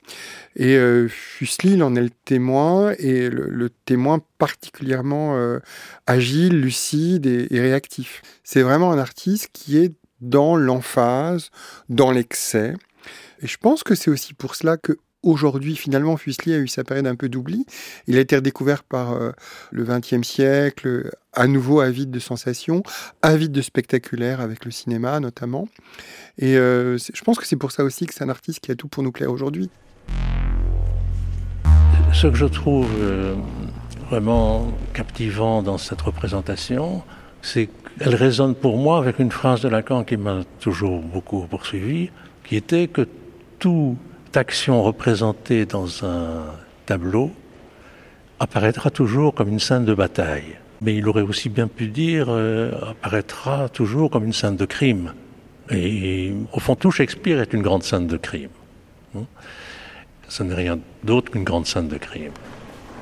Et 0.55 0.77
euh, 0.77 1.09
Fuseli 1.09 1.81
en 1.83 1.93
est 1.97 2.01
le 2.01 2.09
témoin, 2.09 2.93
et 2.99 3.29
le, 3.29 3.69
témoin 3.69 4.21
particulièrement 4.37 5.35
euh, 5.35 5.59
agile, 6.07 6.61
lucide 6.61 7.25
et, 7.25 7.47
et 7.51 7.59
réactif. 7.59 8.21
C'est 8.45 8.61
vraiment 8.61 8.93
un 8.93 8.97
artiste 8.97 9.49
qui 9.51 9.77
est 9.77 9.93
dans 10.21 10.55
l'emphase, 10.55 11.49
dans 11.89 12.11
l'excès. 12.11 12.75
Et 13.41 13.47
je 13.47 13.57
pense 13.57 13.83
que 13.83 13.95
c'est 13.95 14.09
aussi 14.09 14.33
pour 14.33 14.55
cela 14.55 14.77
que 14.77 14.97
Aujourd'hui, 15.23 15.75
finalement, 15.75 16.17
Fuseli 16.17 16.53
a 16.55 16.57
eu 16.57 16.67
sa 16.67 16.83
période 16.83 17.05
un 17.05 17.15
peu 17.15 17.29
d'oubli. 17.29 17.67
Il 18.07 18.17
a 18.17 18.21
été 18.21 18.37
redécouvert 18.37 18.83
par 18.83 19.13
euh, 19.13 19.31
le 19.71 19.83
XXe 19.83 20.27
siècle, 20.27 21.11
à 21.33 21.45
nouveau 21.45 21.79
avide 21.79 22.09
de 22.09 22.17
sensations, 22.17 22.81
avide 23.21 23.51
de 23.51 23.61
spectaculaire 23.61 24.41
avec 24.41 24.65
le 24.65 24.71
cinéma 24.71 25.19
notamment. 25.19 25.67
Et 26.39 26.57
euh, 26.57 26.97
je 26.97 27.21
pense 27.21 27.37
que 27.37 27.45
c'est 27.45 27.55
pour 27.55 27.71
ça 27.71 27.83
aussi 27.83 28.07
que 28.07 28.15
c'est 28.15 28.23
un 28.23 28.29
artiste 28.29 28.61
qui 28.61 28.71
a 28.71 28.75
tout 28.75 28.87
pour 28.87 29.03
nous 29.03 29.11
plaire 29.11 29.31
aujourd'hui. 29.31 29.69
Ce 32.13 32.25
que 32.25 32.35
je 32.35 32.47
trouve 32.47 32.89
euh, 32.99 33.35
vraiment 34.09 34.73
captivant 34.93 35.61
dans 35.61 35.77
cette 35.77 36.01
représentation, 36.01 37.03
c'est 37.43 37.69
qu'elle 37.99 38.15
résonne 38.15 38.55
pour 38.55 38.77
moi 38.77 38.97
avec 38.97 39.19
une 39.19 39.31
phrase 39.31 39.61
de 39.61 39.69
Lacan 39.69 40.03
qui 40.03 40.17
m'a 40.17 40.41
toujours 40.59 40.99
beaucoup 40.99 41.45
poursuivi, 41.47 42.09
qui 42.43 42.55
était 42.55 42.87
que 42.87 43.07
tout 43.59 43.97
action 44.37 44.81
représentée 44.83 45.65
dans 45.65 46.05
un 46.05 46.45
tableau 46.85 47.31
apparaîtra 48.39 48.89
toujours 48.89 49.33
comme 49.33 49.49
une 49.49 49.59
scène 49.59 49.85
de 49.85 49.93
bataille. 49.93 50.57
Mais 50.81 50.95
il 50.95 51.07
aurait 51.07 51.21
aussi 51.21 51.49
bien 51.49 51.67
pu 51.67 51.87
dire 51.87 52.25
euh, 52.29 52.71
apparaîtra 52.89 53.69
toujours 53.69 54.09
comme 54.09 54.25
une 54.25 54.33
scène 54.33 54.55
de 54.55 54.65
crime. 54.65 55.13
Et 55.69 56.33
au 56.51 56.59
fond, 56.59 56.75
tout 56.75 56.91
Shakespeare 56.91 57.39
est 57.39 57.53
une 57.53 57.61
grande 57.61 57.83
scène 57.83 58.07
de 58.07 58.17
crime. 58.17 58.49
Hein? 59.15 59.25
Ce 60.27 60.43
n'est 60.43 60.55
rien 60.55 60.79
d'autre 61.03 61.31
qu'une 61.31 61.43
grande 61.43 61.67
scène 61.67 61.87
de 61.87 61.97
crime. 61.97 62.31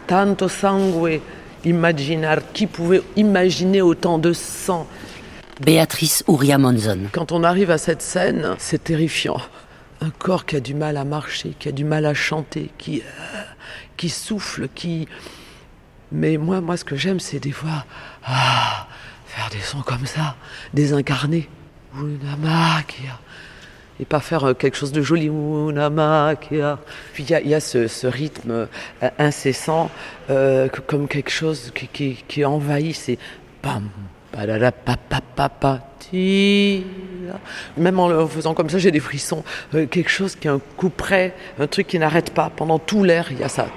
Tanto 0.08 0.50
sangue 0.50 1.22
imaginar, 1.64 2.40
qui 2.54 2.68
pouvait 2.68 3.02
imaginer 3.16 3.82
autant 3.82 4.18
de 4.18 4.34
sang? 4.34 4.88
Béatrice 5.62 6.24
Uria 6.28 6.58
Monzon. 6.58 7.08
Quand 7.12 7.32
on 7.32 7.44
arrive 7.44 7.72
à 7.72 7.78
cette 7.78 8.02
scène, 8.02 8.56
c'est 8.58 8.84
terrifiant 8.84 9.40
un 10.02 10.10
corps 10.10 10.46
qui 10.46 10.56
a 10.56 10.60
du 10.60 10.74
mal 10.74 10.98
à 10.98 11.04
marcher, 11.04 11.56
qui 11.60 11.70
a 11.70 11.72
du 11.72 11.84
mal 11.84 12.06
à 12.06 12.14
chanter, 12.14 12.72
qui, 12.78 13.02
euh, 13.02 13.42
qui 13.98 14.10
souffle, 14.10 14.70
qui... 14.74 15.08
Mais 16.12 16.38
moi, 16.38 16.62
moi, 16.62 16.78
ce 16.78 16.84
que 16.84 16.96
j'aime, 16.96 17.20
c'est 17.20 17.40
des 17.40 17.52
fois 17.52 17.86
ah, 18.26 18.88
faire 19.26 19.50
des 19.52 19.60
sons 19.60 19.82
comme 19.82 20.06
ça, 20.06 20.36
désincarnés. 20.74 21.48
Et 24.00 24.06
pas 24.06 24.20
faire 24.20 24.46
euh, 24.46 24.54
quelque 24.54 24.78
chose 24.78 24.92
de 24.92 25.02
joli. 25.02 25.30
Puis 27.14 27.24
il 27.24 27.48
y 27.48 27.54
a, 27.54 27.60
ce, 27.60 28.08
rythme 28.08 28.52
euh, 29.04 29.10
incessant, 29.20 29.92
comme 30.88 31.08
quelque 31.08 31.32
chose 31.32 31.72
qui, 31.76 31.88
qui, 31.88 32.24
qui 32.28 32.46
envahit. 32.46 32.96
C'est 32.96 33.20
pam, 33.62 33.90
même 36.14 38.00
en 38.00 38.28
faisant 38.28 38.54
comme 38.54 38.70
ça, 38.70 38.78
j'ai 38.78 38.92
des 38.92 39.00
frissons. 39.00 39.44
Euh, 39.76 39.86
quelque 39.86 40.10
chose 40.10 40.36
qui 40.36 40.48
est 40.48 40.52
un 40.52 40.62
coup 40.78 40.90
près, 40.90 41.34
un 41.60 41.68
truc 41.68 41.88
qui 41.88 42.00
n'arrête 42.00 42.32
pas. 42.32 42.52
Pendant 42.56 42.80
tout 42.80 43.04
l'air, 43.04 43.28
il 43.32 43.40
y 43.40 43.44
a 43.44 43.50
ça. 43.50 43.68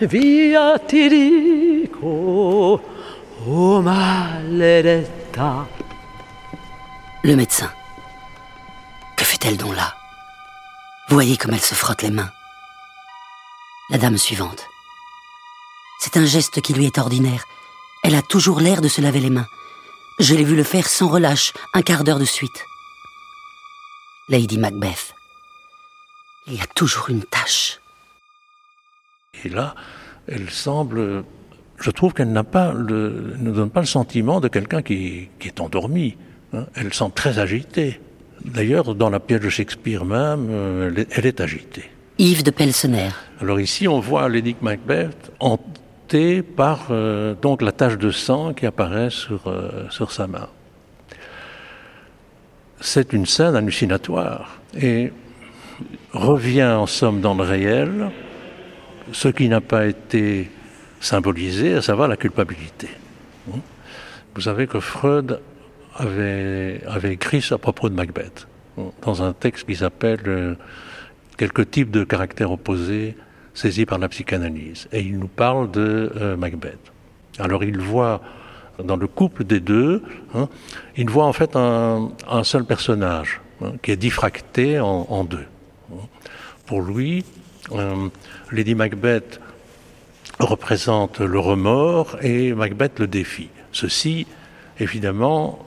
Via 0.00 0.78
ti 0.78 1.08
dico, 1.08 2.80
oh. 3.46 3.82
Le 7.24 7.36
médecin. 7.36 7.81
Que 9.42 9.48
fait-elle 9.48 9.58
donc 9.58 9.74
là? 9.74 9.96
Voyez 11.08 11.36
comme 11.36 11.52
elle 11.52 11.60
se 11.60 11.74
frotte 11.74 12.02
les 12.02 12.12
mains. 12.12 12.30
La 13.90 13.98
dame 13.98 14.16
suivante. 14.16 14.68
C'est 15.98 16.16
un 16.16 16.24
geste 16.24 16.60
qui 16.60 16.72
lui 16.72 16.86
est 16.86 16.98
ordinaire. 16.98 17.44
Elle 18.04 18.14
a 18.14 18.22
toujours 18.22 18.60
l'air 18.60 18.80
de 18.80 18.86
se 18.86 19.00
laver 19.00 19.18
les 19.18 19.30
mains. 19.30 19.48
Je 20.20 20.36
l'ai 20.36 20.44
vu 20.44 20.54
le 20.54 20.62
faire 20.62 20.88
sans 20.88 21.08
relâche, 21.08 21.52
un 21.74 21.82
quart 21.82 22.04
d'heure 22.04 22.20
de 22.20 22.24
suite. 22.24 22.64
Lady 24.28 24.58
Macbeth. 24.58 25.12
Il 26.46 26.54
y 26.54 26.60
a 26.60 26.66
toujours 26.76 27.10
une 27.10 27.24
tâche. 27.24 27.80
Et 29.42 29.48
là, 29.48 29.74
elle 30.28 30.50
semble. 30.50 31.24
Je 31.78 31.90
trouve 31.90 32.12
qu'elle 32.12 32.30
n'a 32.30 32.44
pas 32.44 32.72
ne 32.74 33.50
donne 33.50 33.70
pas 33.70 33.80
le 33.80 33.86
sentiment 33.86 34.38
de 34.38 34.46
quelqu'un 34.46 34.82
qui, 34.82 35.30
qui 35.40 35.48
est 35.48 35.60
endormi. 35.60 36.16
Hein. 36.52 36.66
Elle 36.76 36.94
semble 36.94 37.14
très 37.14 37.40
agitée. 37.40 38.00
D'ailleurs, 38.44 38.94
dans 38.94 39.10
la 39.10 39.20
pièce 39.20 39.40
de 39.40 39.48
Shakespeare 39.48 40.04
même, 40.04 40.48
euh, 40.50 41.04
elle 41.10 41.26
est 41.26 41.40
agitée. 41.40 41.84
Yves 42.18 42.42
de 42.42 42.50
Pelsener. 42.50 43.10
Alors 43.40 43.60
ici, 43.60 43.88
on 43.88 44.00
voit 44.00 44.28
Lady 44.28 44.56
Macbeth 44.60 45.32
hantée 45.40 46.42
par 46.42 46.88
euh, 46.90 47.34
donc 47.40 47.62
la 47.62 47.72
tache 47.72 47.98
de 47.98 48.10
sang 48.10 48.52
qui 48.52 48.66
apparaît 48.66 49.10
sur, 49.10 49.46
euh, 49.46 49.86
sur 49.90 50.12
sa 50.12 50.26
main. 50.26 50.48
C'est 52.80 53.12
une 53.12 53.26
scène 53.26 53.54
hallucinatoire 53.54 54.60
et 54.78 55.12
revient 56.12 56.64
en 56.64 56.86
somme 56.86 57.20
dans 57.20 57.34
le 57.34 57.44
réel 57.44 58.10
ce 59.12 59.28
qui 59.28 59.48
n'a 59.48 59.60
pas 59.60 59.86
été 59.86 60.50
symbolisé, 61.00 61.74
à 61.74 61.82
savoir 61.82 62.08
la 62.08 62.16
culpabilité. 62.16 62.88
Vous 64.34 64.40
savez 64.40 64.66
que 64.66 64.80
Freud 64.80 65.40
avait, 65.96 66.80
avait 66.86 67.12
écrit 67.12 67.44
à 67.50 67.58
propos 67.58 67.88
de 67.88 67.94
Macbeth, 67.94 68.46
dans 69.02 69.22
un 69.22 69.32
texte 69.32 69.66
qui 69.66 69.76
s'appelle 69.76 70.20
euh, 70.26 70.54
Quelques 71.38 71.70
types 71.70 71.90
de 71.90 72.04
caractères 72.04 72.52
opposés 72.52 73.16
saisis 73.54 73.86
par 73.86 73.98
la 73.98 74.08
psychanalyse. 74.08 74.86
Et 74.92 75.00
il 75.00 75.18
nous 75.18 75.28
parle 75.28 75.70
de 75.70 76.12
euh, 76.16 76.36
Macbeth. 76.36 76.78
Alors 77.38 77.64
il 77.64 77.78
voit 77.78 78.20
dans 78.82 78.96
le 78.96 79.06
couple 79.06 79.44
des 79.44 79.60
deux, 79.60 80.02
hein, 80.34 80.48
il 80.96 81.08
voit 81.10 81.24
en 81.24 81.32
fait 81.32 81.56
un, 81.56 82.10
seul 82.44 82.64
personnage 82.64 83.40
hein, 83.62 83.72
qui 83.82 83.90
est 83.90 83.96
diffracté 83.96 84.78
en, 84.78 85.06
en 85.08 85.24
deux. 85.24 85.46
Pour 86.66 86.82
lui, 86.82 87.24
euh, 87.72 88.08
Lady 88.50 88.74
Macbeth 88.74 89.40
représente 90.38 91.20
le 91.20 91.38
remords 91.38 92.16
et 92.22 92.52
Macbeth 92.52 92.98
le 92.98 93.06
défi. 93.06 93.48
Ceci 93.72 94.26
évidemment, 94.78 95.58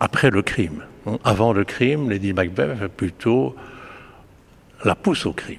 après 0.00 0.30
le 0.30 0.42
crime. 0.42 0.84
Avant 1.22 1.52
le 1.52 1.64
crime, 1.64 2.10
Lady 2.10 2.32
Macbeth 2.32 2.86
plutôt 2.88 3.54
la 4.84 4.94
pousse 4.94 5.26
au 5.26 5.32
crime. 5.32 5.58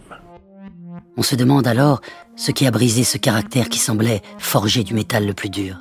On 1.17 1.23
se 1.23 1.35
demande 1.35 1.67
alors 1.67 2.01
ce 2.35 2.51
qui 2.51 2.67
a 2.67 2.71
brisé 2.71 3.03
ce 3.03 3.17
caractère 3.17 3.69
qui 3.69 3.79
semblait 3.79 4.21
forgé 4.37 4.83
du 4.83 4.93
métal 4.93 5.25
le 5.25 5.33
plus 5.33 5.49
dur. 5.49 5.77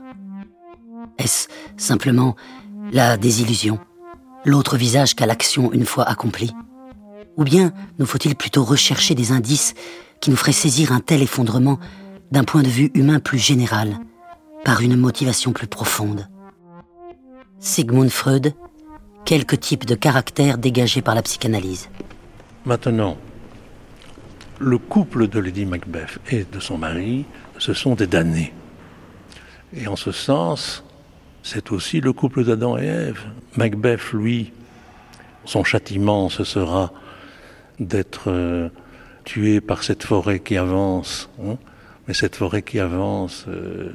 Est-ce 1.18 1.48
simplement 1.76 2.36
la 2.92 3.16
désillusion, 3.16 3.78
l'autre 4.44 4.76
visage 4.76 5.14
qu'à 5.14 5.26
l'action 5.26 5.72
une 5.72 5.86
fois 5.86 6.04
accomplie 6.04 6.52
Ou 7.36 7.44
bien 7.44 7.72
nous 7.98 8.06
faut-il 8.06 8.36
plutôt 8.36 8.64
rechercher 8.64 9.14
des 9.14 9.32
indices 9.32 9.74
qui 10.20 10.30
nous 10.30 10.36
feraient 10.36 10.52
saisir 10.52 10.92
un 10.92 11.00
tel 11.00 11.22
effondrement 11.22 11.78
d'un 12.30 12.44
point 12.44 12.62
de 12.62 12.68
vue 12.68 12.90
humain 12.94 13.20
plus 13.20 13.38
général, 13.38 13.98
par 14.64 14.80
une 14.80 14.96
motivation 14.96 15.52
plus 15.52 15.66
profonde? 15.66 16.28
Sigmund 17.64 18.10
Freud, 18.10 18.52
quelques 19.24 19.58
types 19.58 19.86
de 19.86 19.94
caractères 19.94 20.58
dégagés 20.58 21.00
par 21.00 21.14
la 21.14 21.22
psychanalyse. 21.22 21.88
Maintenant, 22.66 23.16
le 24.58 24.76
couple 24.76 25.28
de 25.28 25.40
Lady 25.40 25.64
Macbeth 25.64 26.18
et 26.30 26.44
de 26.44 26.60
son 26.60 26.76
mari, 26.76 27.24
ce 27.56 27.72
sont 27.72 27.94
des 27.94 28.06
damnés. 28.06 28.52
Et 29.74 29.88
en 29.88 29.96
ce 29.96 30.12
sens, 30.12 30.84
c'est 31.42 31.72
aussi 31.72 32.02
le 32.02 32.12
couple 32.12 32.44
d'Adam 32.44 32.76
et 32.76 32.84
Ève. 32.84 33.24
Macbeth, 33.56 34.12
lui, 34.12 34.52
son 35.46 35.64
châtiment, 35.64 36.28
ce 36.28 36.44
sera 36.44 36.92
d'être 37.80 38.24
euh, 38.26 38.68
tué 39.24 39.62
par 39.62 39.84
cette 39.84 40.04
forêt 40.04 40.40
qui 40.40 40.58
avance. 40.58 41.30
Hein. 41.42 41.56
Mais 42.06 42.12
cette 42.12 42.36
forêt 42.36 42.60
qui 42.60 42.78
avance, 42.78 43.46
euh, 43.48 43.90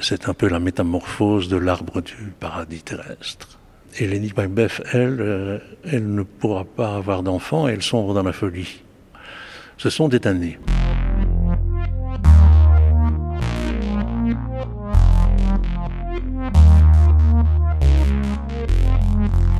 c'est 0.00 0.28
un 0.28 0.34
peu 0.34 0.48
la 0.48 0.60
métamorphose 0.60 1.48
de 1.48 1.56
l'arbre 1.56 2.00
du 2.00 2.32
paradis 2.38 2.82
terrestre. 2.82 3.58
Et 3.98 4.06
Lady 4.06 4.32
Macbeth, 4.36 4.82
elle, 4.92 5.20
euh, 5.20 5.58
elle 5.84 6.14
ne 6.14 6.22
pourra 6.22 6.64
pas 6.64 6.94
avoir 6.94 7.22
d'enfant, 7.22 7.68
elle 7.68 7.82
sombre 7.82 8.14
dans 8.14 8.22
la 8.22 8.32
folie 8.32 8.82
ce 9.78 9.90
sont 9.90 10.08
des 10.08 10.18
damnés. 10.18 10.58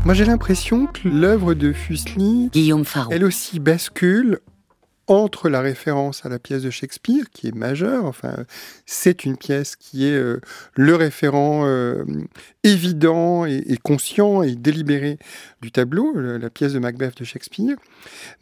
Moi 0.04 0.14
j'ai 0.14 0.24
l'impression 0.24 0.86
que 0.86 1.06
l'œuvre 1.08 1.54
de 1.54 1.72
Fuseli, 1.72 2.48
Guillaume 2.52 2.84
elle 3.10 3.24
aussi 3.24 3.60
bascule 3.60 4.40
entre 5.08 5.48
la 5.48 5.60
référence 5.60 6.24
à 6.24 6.28
la 6.28 6.38
pièce 6.38 6.62
de 6.62 6.70
Shakespeare, 6.70 7.30
qui 7.32 7.48
est 7.48 7.54
majeure, 7.54 8.04
enfin, 8.04 8.44
c'est 8.86 9.24
une 9.24 9.36
pièce 9.36 9.74
qui 9.74 10.06
est 10.06 10.16
euh, 10.16 10.40
le 10.74 10.94
référent 10.94 11.64
euh, 11.64 12.04
évident 12.62 13.46
et, 13.46 13.78
conscient 13.82 14.42
et 14.42 14.54
délibéré 14.54 15.18
du 15.62 15.72
tableau, 15.72 16.12
la 16.14 16.50
pièce 16.50 16.74
de 16.74 16.78
Macbeth 16.78 17.18
de 17.18 17.24
Shakespeare. 17.24 17.76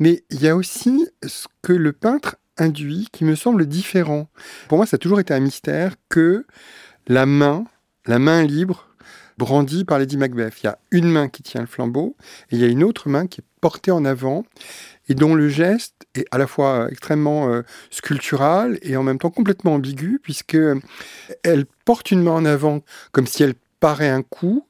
Mais 0.00 0.25
il 0.30 0.42
y 0.42 0.49
a 0.49 0.56
aussi 0.56 1.08
ce 1.25 1.46
que 1.62 1.73
le 1.73 1.92
peintre 1.92 2.37
induit 2.58 3.08
qui 3.12 3.25
me 3.25 3.37
semble 3.37 3.66
différent. 3.66 4.28
Pour 4.68 4.78
moi, 4.78 4.87
ça 4.87 4.96
a 4.96 4.99
toujours 4.99 5.20
été 5.20 5.32
un 5.35 5.40
mystère 5.40 5.94
que 6.08 6.46
la 7.06 7.26
main, 7.26 7.64
la 8.06 8.18
main 8.18 8.42
libre, 8.42 8.88
brandie 9.38 9.85
par 9.85 9.99
Lady 9.99 10.16
Macbeth. 10.16 10.54
Il 10.62 10.66
y 10.66 10.68
a 10.68 10.78
une 10.90 11.11
main 11.11 11.28
qui 11.28 11.42
tient 11.42 11.61
le 11.61 11.66
flambeau 11.66 12.16
et 12.50 12.56
il 12.56 12.61
y 12.61 12.64
a 12.64 12.68
une 12.68 12.82
autre 12.82 13.08
main 13.08 13.26
qui 13.26 13.40
est 13.40 13.44
portée 13.61 13.90
en 13.90 14.04
avant 14.04 14.44
et 15.08 15.14
dont 15.14 15.35
le 15.35 15.49
geste 15.49 15.95
à 16.30 16.38
la 16.38 16.46
fois 16.46 16.88
extrêmement 16.90 17.50
euh, 17.50 17.62
sculptural 17.90 18.78
et 18.82 18.96
en 18.96 19.02
même 19.02 19.18
temps 19.18 19.30
complètement 19.30 19.75
ambigu, 19.75 20.20
puisque 20.23 20.58
elle 21.42 21.66
porte 21.85 22.10
une 22.10 22.23
main 22.23 22.32
en 22.32 22.45
avant 22.45 22.82
comme 23.12 23.26
si 23.26 23.43
elle 23.43 23.54
paraît 23.80 24.08
un 24.08 24.23
coup, 24.23 24.67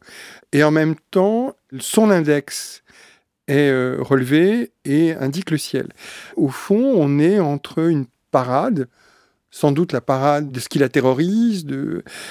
et 0.52 0.64
en 0.64 0.70
même 0.70 0.96
temps, 1.10 1.54
son 1.78 2.10
index 2.10 2.82
est 3.46 3.70
euh, 3.70 3.98
relevé 4.00 4.72
et 4.84 5.14
indique 5.14 5.50
le 5.50 5.58
ciel. 5.58 5.88
Au 6.36 6.48
fond, 6.48 6.94
on 6.96 7.18
est 7.18 7.38
entre 7.38 7.88
une 7.88 8.06
parade, 8.30 8.88
sans 9.50 9.70
doute 9.72 9.92
la 9.92 10.00
parade 10.00 10.50
de 10.50 10.60
ce 10.60 10.68
qui 10.68 10.78
la 10.78 10.88
terrorise, 10.88 11.66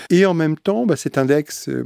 et 0.09 0.25
en 0.25 0.33
même 0.33 0.57
temps, 0.57 0.85
bah, 0.85 0.95
cet 0.95 1.17
index, 1.17 1.69
euh, 1.69 1.83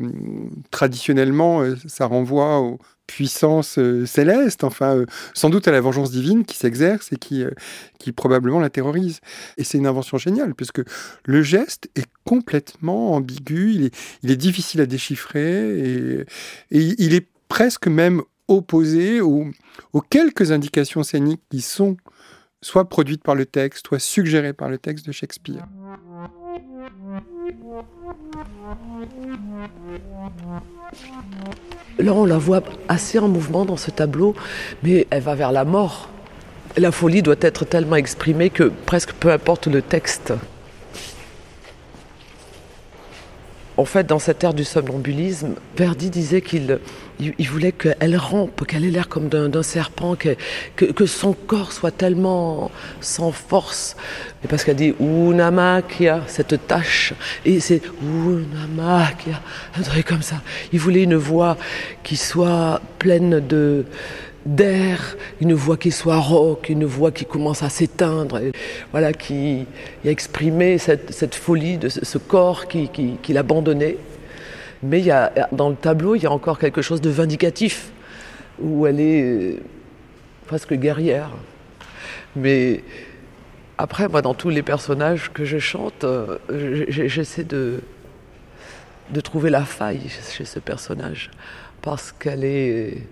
traditionnellement, 0.71 1.63
ça 1.87 2.05
renvoie 2.05 2.59
au 2.59 2.79
puissance 3.09 3.79
euh, 3.79 4.05
céleste, 4.05 4.63
enfin, 4.63 4.95
euh, 4.95 5.05
sans 5.33 5.49
doute 5.49 5.67
à 5.67 5.71
la 5.71 5.81
vengeance 5.81 6.11
divine 6.11 6.45
qui 6.45 6.55
s'exerce 6.55 7.11
et 7.11 7.17
qui, 7.17 7.43
euh, 7.43 7.49
qui 7.97 8.11
probablement 8.11 8.59
la 8.59 8.69
terrorise. 8.69 9.19
Et 9.57 9.63
c'est 9.63 9.77
une 9.77 9.87
invention 9.87 10.17
géniale, 10.17 10.53
puisque 10.53 10.81
le 11.25 11.41
geste 11.41 11.89
est 11.95 12.05
complètement 12.23 13.15
ambigu, 13.15 13.73
il 13.73 13.85
est, 13.85 13.97
il 14.23 14.31
est 14.31 14.35
difficile 14.35 14.81
à 14.81 14.85
déchiffrer, 14.85 16.19
et, 16.19 16.25
il 16.71 17.13
est 17.15 17.27
presque 17.47 17.87
même 17.87 18.21
opposé 18.47 19.21
aux 19.21 19.51
quelques 20.09 20.51
indications 20.51 21.03
scéniques 21.03 21.41
qui 21.49 21.61
sont 21.61 21.97
soit 22.61 22.89
produites 22.89 23.23
par 23.23 23.35
le 23.35 23.45
texte, 23.45 23.87
soit 23.87 23.99
suggérées 23.99 24.53
par 24.53 24.69
le 24.69 24.77
texte 24.77 25.05
de 25.05 25.11
Shakespeare. 25.11 25.65
Là, 31.97 32.13
on 32.13 32.25
la 32.25 32.37
voit 32.37 32.61
assez 32.87 33.19
en 33.19 33.27
mouvement 33.27 33.65
dans 33.65 33.77
ce 33.77 33.91
tableau, 33.91 34.35
mais 34.83 35.07
elle 35.09 35.21
va 35.21 35.35
vers 35.35 35.51
la 35.51 35.65
mort. 35.65 36.09
La 36.77 36.91
folie 36.91 37.21
doit 37.21 37.35
être 37.41 37.65
tellement 37.65 37.97
exprimée 37.97 38.49
que 38.49 38.71
presque 38.85 39.13
peu 39.13 39.31
importe 39.31 39.67
le 39.67 39.81
texte. 39.81 40.33
En 43.79 43.85
fait, 43.85 44.05
dans 44.05 44.19
cette 44.19 44.43
ère 44.43 44.53
du 44.53 44.65
somnambulisme, 44.65 45.55
Verdi 45.77 46.09
disait 46.09 46.41
qu'il 46.41 46.79
il, 47.21 47.49
voulait 47.49 47.71
qu'elle 47.71 48.17
rampe, 48.17 48.67
qu'elle 48.67 48.83
ait 48.83 48.91
l'air 48.91 49.07
comme 49.07 49.29
d'un 49.29 49.63
serpent, 49.63 50.17
que, 50.17 51.05
son 51.05 51.31
corps 51.31 51.71
soit 51.71 51.91
tellement 51.91 52.71
sans 52.99 53.31
force. 53.31 53.95
Et 54.43 54.49
parce 54.49 54.65
qu'elle 54.65 54.75
dit 54.75 54.93
Unamakia, 54.99 56.23
cette 56.27 56.67
tâche. 56.67 57.13
Et 57.45 57.61
c'est 57.61 57.81
Unamakia, 58.03 59.41
un 59.77 59.81
truc 59.81 60.05
comme 60.05 60.23
ça. 60.23 60.41
Il 60.73 60.81
voulait 60.81 61.03
une 61.03 61.15
voix 61.15 61.55
qui 62.03 62.17
soit 62.17 62.81
pleine 62.99 63.39
de, 63.39 63.85
d'air, 64.45 65.17
une 65.41 65.53
voix 65.53 65.77
qui 65.77 65.91
soit 65.91 66.17
rauque, 66.17 66.69
une 66.69 66.85
voix 66.85 67.11
qui 67.11 67.25
commence 67.25 67.63
à 67.63 67.69
s'éteindre, 67.69 68.39
voilà, 68.91 69.13
qui, 69.13 69.65
a 70.05 70.09
exprimé 70.09 70.77
cette, 70.77 71.35
folie 71.35 71.77
de 71.77 71.89
ce, 71.89 72.17
corps 72.17 72.67
qui, 72.67 72.89
qui, 72.89 73.33
l'abandonnait. 73.33 73.97
Mais 74.81 74.99
il 74.99 75.05
y 75.05 75.11
a, 75.11 75.31
dans 75.51 75.69
le 75.69 75.75
tableau, 75.75 76.15
il 76.15 76.23
y 76.23 76.25
a 76.25 76.31
encore 76.31 76.57
quelque 76.57 76.81
chose 76.81 77.01
de 77.01 77.09
vindicatif, 77.09 77.91
où 78.61 78.87
elle 78.87 78.99
est 78.99 79.23
euh, 79.23 79.59
presque 80.47 80.73
guerrière. 80.73 81.31
Mais 82.35 82.83
après, 83.77 84.07
moi, 84.07 84.21
dans 84.21 84.33
tous 84.33 84.49
les 84.49 84.63
personnages 84.63 85.31
que 85.33 85.43
je 85.43 85.57
chante, 85.57 86.05
euh, 86.05 86.37
j'essaie 86.87 87.43
de, 87.43 87.81
de 89.09 89.21
trouver 89.21 89.49
la 89.49 89.65
faille 89.65 90.09
chez 90.31 90.45
ce 90.45 90.59
personnage, 90.59 91.29
parce 91.81 92.13
qu'elle 92.13 92.45
est 92.45 93.03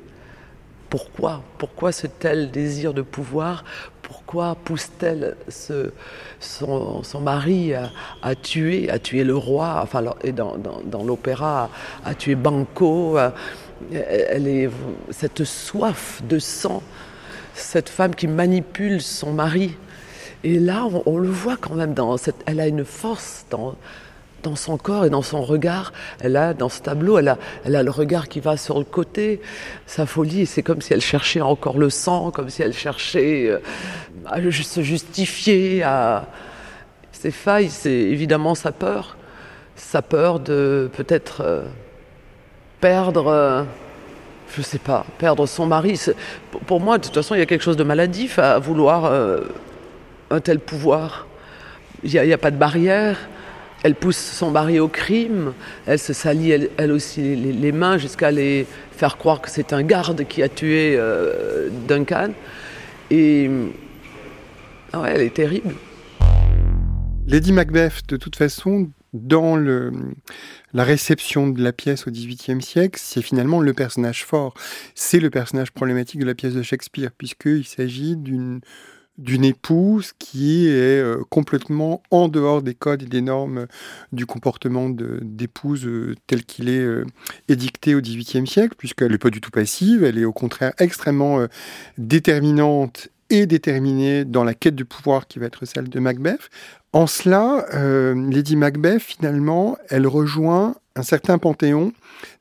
pourquoi 0.89 1.41
Pourquoi 1.57 1.91
ce 1.91 2.07
tel 2.07 2.51
désir 2.51 2.93
de 2.93 3.01
pouvoir 3.01 3.65
Pourquoi 4.01 4.55
pousse-t-elle 4.63 5.35
son, 6.39 7.03
mari 7.21 7.73
à, 7.73 8.35
tuer, 8.35 8.89
à 8.89 8.99
tuer 8.99 9.23
le 9.23 9.35
roi 9.35 9.81
Enfin, 9.83 10.03
et 10.23 10.31
dans, 10.31 10.55
l'opéra, 11.05 11.69
à, 12.05 12.15
tuer 12.15 12.35
Banco. 12.35 13.17
elle 13.91 14.47
est 14.47 14.69
cette 15.09 15.43
soif 15.43 16.21
de 16.27 16.39
sang, 16.39 16.81
cette 17.53 17.89
femme 17.89 18.15
qui 18.15 18.27
manipule 18.27 19.01
son 19.01 19.33
mari. 19.33 19.75
Et 20.43 20.59
là, 20.59 20.87
on, 21.05 21.17
le 21.17 21.29
voit 21.29 21.57
quand 21.57 21.73
même. 21.73 21.93
Dans 21.93 22.15
elle 22.45 22.59
a 22.59 22.67
une 22.67 22.85
force 22.85 23.45
dans, 23.49 23.75
dans 24.43 24.55
son 24.55 24.77
corps 24.77 25.05
et 25.05 25.09
dans 25.09 25.21
son 25.21 25.41
regard. 25.41 25.93
Elle 26.19 26.35
a, 26.35 26.53
dans 26.53 26.69
ce 26.69 26.81
tableau, 26.81 27.17
elle 27.17 27.29
a, 27.29 27.37
elle 27.65 27.75
a 27.75 27.83
le 27.83 27.91
regard 27.91 28.27
qui 28.27 28.39
va 28.39 28.57
sur 28.57 28.77
le 28.77 28.85
côté. 28.85 29.41
Sa 29.85 30.05
folie, 30.05 30.45
c'est 30.45 30.63
comme 30.63 30.81
si 30.81 30.93
elle 30.93 31.01
cherchait 31.01 31.41
encore 31.41 31.77
le 31.77 31.89
sang, 31.89 32.31
comme 32.31 32.49
si 32.49 32.61
elle 32.61 32.73
cherchait 32.73 33.47
euh, 33.47 33.59
à 34.25 34.39
se 34.51 34.81
justifier. 34.81 35.83
À... 35.83 36.27
Ses 37.11 37.31
failles, 37.31 37.69
c'est 37.69 37.91
évidemment 37.91 38.55
sa 38.55 38.71
peur. 38.71 39.17
Sa 39.75 40.01
peur 40.01 40.39
de 40.39 40.89
peut-être 40.95 41.41
euh, 41.41 41.63
perdre. 42.79 43.27
Euh, 43.27 43.63
je 44.55 44.61
sais 44.61 44.79
pas, 44.79 45.05
perdre 45.17 45.45
son 45.45 45.65
mari. 45.65 45.99
Pour 46.67 46.79
moi, 46.79 46.97
de 46.97 47.03
toute 47.03 47.13
façon, 47.13 47.35
il 47.35 47.39
y 47.39 47.41
a 47.41 47.45
quelque 47.45 47.63
chose 47.63 47.75
de 47.75 47.83
maladif 47.83 48.39
à 48.39 48.59
vouloir 48.59 49.11
un 50.31 50.39
tel 50.39 50.61
pouvoir. 50.61 51.27
Il 52.03 52.11
n'y 52.11 52.33
a, 52.33 52.37
pas 52.37 52.51
de 52.51 52.55
barrière. 52.55 53.17
Elle 53.83 53.95
pousse 53.95 54.17
son 54.17 54.51
mari 54.51 54.79
au 54.79 54.87
crime, 54.87 55.53
elle 55.85 55.99
se 55.99 56.13
salit 56.13 56.51
elle, 56.51 56.91
aussi 56.91 57.35
les, 57.35 57.71
mains 57.71 57.97
jusqu'à 57.97 58.31
les 58.31 58.65
faire 58.91 59.17
croire 59.17 59.41
que 59.41 59.49
c'est 59.49 59.71
un 59.71 59.83
garde 59.83 60.25
qui 60.27 60.41
a 60.41 60.49
tué 60.49 60.95
euh, 60.97 61.69
Duncan. 61.87 62.31
Et 63.11 63.49
ah 64.93 65.01
ouais, 65.01 65.11
elle 65.13 65.21
est 65.21 65.33
terrible. 65.33 65.75
Lady 67.27 67.51
Macbeth, 67.51 68.07
de 68.07 68.17
toute 68.17 68.35
façon, 68.35 68.89
dans 69.13 69.57
la 69.57 70.83
réception 70.83 71.49
de 71.49 71.61
la 71.61 71.73
pièce 71.73 72.07
au 72.07 72.11
XVIIIe 72.11 72.61
siècle, 72.61 72.99
c'est 73.01 73.21
finalement 73.21 73.59
le 73.59 73.73
personnage 73.73 74.23
fort. 74.23 74.53
C'est 74.95 75.19
le 75.19 75.29
personnage 75.29 75.71
problématique 75.71 76.21
de 76.21 76.25
la 76.25 76.35
pièce 76.35 76.53
de 76.53 76.61
Shakespeare, 76.61 77.11
puisqu'il 77.17 77.65
s'agit 77.65 78.15
d'une 78.15 78.61
d'une 79.17 79.43
épouse 79.43 80.13
qui 80.19 80.67
est 80.67 81.01
euh, 81.01 81.23
complètement 81.29 82.03
en 82.11 82.27
dehors 82.27 82.61
des 82.61 82.75
codes 82.75 83.03
et 83.03 83.07
des 83.07 83.21
normes 83.21 83.67
du 84.11 84.25
comportement 84.25 84.89
d'épouse 84.89 85.85
euh, 85.85 86.15
tel 86.27 86.45
qu'il 86.45 86.69
est 86.69 86.79
euh, 86.79 87.05
édicté 87.47 87.95
au 87.95 88.01
XVIIIe 88.01 88.47
siècle, 88.47 88.75
puisqu'elle 88.77 89.11
n'est 89.11 89.17
pas 89.17 89.29
du 89.29 89.41
tout 89.41 89.51
passive, 89.51 90.03
elle 90.03 90.17
est 90.17 90.25
au 90.25 90.33
contraire 90.33 90.73
extrêmement 90.79 91.45
déterminante 91.97 93.09
et 93.29 93.45
déterminée 93.45 94.25
dans 94.25 94.43
la 94.43 94.53
quête 94.53 94.75
du 94.75 94.85
pouvoir 94.85 95.27
qui 95.27 95.39
va 95.39 95.47
être 95.47 95.65
celle 95.65 95.89
de 95.89 95.99
Macbeth. 95.99 96.49
En 96.93 97.07
cela, 97.07 97.65
euh, 97.73 98.15
Lady 98.29 98.55
Macbeth, 98.55 99.01
finalement, 99.01 99.77
elle 99.89 100.07
rejoint 100.07 100.75
un 100.97 101.03
certain 101.03 101.37
panthéon 101.37 101.93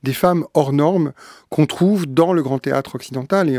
des 0.03 0.13
femmes 0.13 0.45
hors 0.55 0.73
normes 0.73 1.13
qu'on 1.49 1.67
trouve 1.67 2.07
dans 2.07 2.33
le 2.33 2.43
grand 2.43 2.59
théâtre 2.59 2.95
occidental. 2.95 3.49
Et 3.51 3.59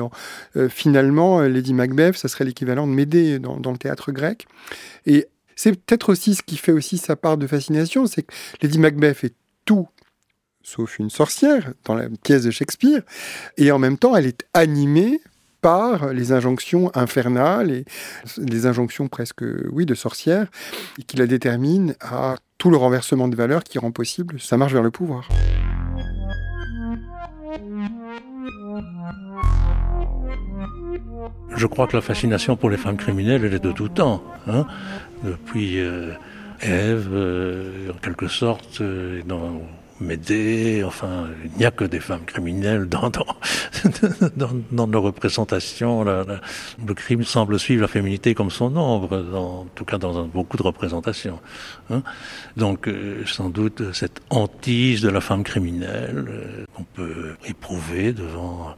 euh, 0.55 0.69
finalement, 0.69 1.41
Lady 1.41 1.73
Macbeth, 1.73 2.17
ça 2.17 2.27
serait 2.27 2.45
l'équivalent 2.45 2.87
de 2.87 2.91
Médée 2.91 3.39
dans, 3.39 3.57
dans, 3.57 3.71
le 3.71 3.77
théâtre 3.77 4.11
grec. 4.11 4.47
Et 5.05 5.27
c'est 5.55 5.71
peut-être 5.71 6.09
aussi 6.09 6.35
ce 6.35 6.43
qui 6.43 6.57
fait 6.57 6.71
aussi 6.71 6.97
sa 6.97 7.15
part 7.15 7.37
de 7.37 7.47
fascination, 7.47 8.05
c'est 8.07 8.23
que 8.23 8.33
Lady 8.61 8.79
Macbeth 8.79 9.23
est 9.23 9.35
tout 9.65 9.87
sauf 10.67 10.99
une 10.99 11.09
sorcière 11.09 11.73
dans 11.85 11.95
la 11.95 12.09
pièce 12.23 12.43
de 12.43 12.51
Shakespeare, 12.51 13.01
et 13.55 13.71
en 13.71 13.79
même 13.79 13.97
temps, 13.97 14.17
elle 14.17 14.25
est 14.25 14.45
animée 14.53 15.21
les 16.13 16.31
injonctions 16.31 16.91
infernales 16.95 17.71
et 17.71 17.85
les 18.37 18.65
injonctions 18.65 19.07
presque, 19.07 19.43
oui, 19.71 19.85
de 19.85 19.95
sorcières, 19.95 20.47
et 20.99 21.03
qui 21.03 21.17
la 21.17 21.27
déterminent 21.27 21.93
à 22.01 22.35
tout 22.57 22.69
le 22.69 22.77
renversement 22.77 23.27
de 23.27 23.35
valeurs 23.35 23.63
qui 23.63 23.79
rend 23.79 23.91
possible 23.91 24.39
sa 24.39 24.57
marche 24.57 24.73
vers 24.73 24.83
le 24.83 24.91
pouvoir. 24.91 25.27
Je 31.55 31.65
crois 31.67 31.87
que 31.87 31.95
la 31.95 32.01
fascination 32.01 32.55
pour 32.55 32.69
les 32.69 32.77
femmes 32.77 32.97
criminelles, 32.97 33.43
elle 33.45 33.53
est 33.53 33.63
de 33.63 33.71
tout 33.71 33.89
temps. 33.89 34.23
Hein 34.47 34.65
Depuis 35.23 35.79
euh, 35.79 36.13
Ève, 36.61 37.09
euh, 37.11 37.91
en 37.91 37.97
quelque 37.97 38.27
sorte, 38.27 38.81
euh, 38.81 39.21
Médée, 39.99 40.83
enfin, 40.85 41.27
il 41.45 41.57
n'y 41.57 41.65
a 41.65 41.71
que 41.71 41.83
des 41.83 41.99
femmes 41.99 42.25
criminelles 42.25 42.85
dans, 42.89 43.09
dans, 43.09 43.25
dans, 44.35 44.51
dans 44.71 44.87
nos 44.87 45.01
représentations. 45.01 46.03
le 46.03 46.93
crime 46.93 47.23
semble 47.23 47.59
suivre 47.59 47.81
la 47.81 47.87
féminité 47.87 48.35
comme 48.35 48.51
son 48.51 48.75
ombre, 48.77 49.25
en 49.33 49.65
tout 49.75 49.85
cas 49.85 49.97
dans 49.97 50.25
beaucoup 50.25 50.57
de 50.57 50.63
représentations. 50.63 51.39
Hein. 51.89 52.03
Donc, 52.55 52.87
euh, 52.87 53.23
sans 53.25 53.49
doute, 53.49 53.93
cette 53.93 54.21
hantise 54.29 55.01
de 55.01 55.09
la 55.09 55.21
femme 55.21 55.43
criminelle 55.43 56.25
euh, 56.29 56.65
qu'on 56.75 56.83
peut 56.83 57.35
éprouver 57.45 58.13
devant, 58.13 58.75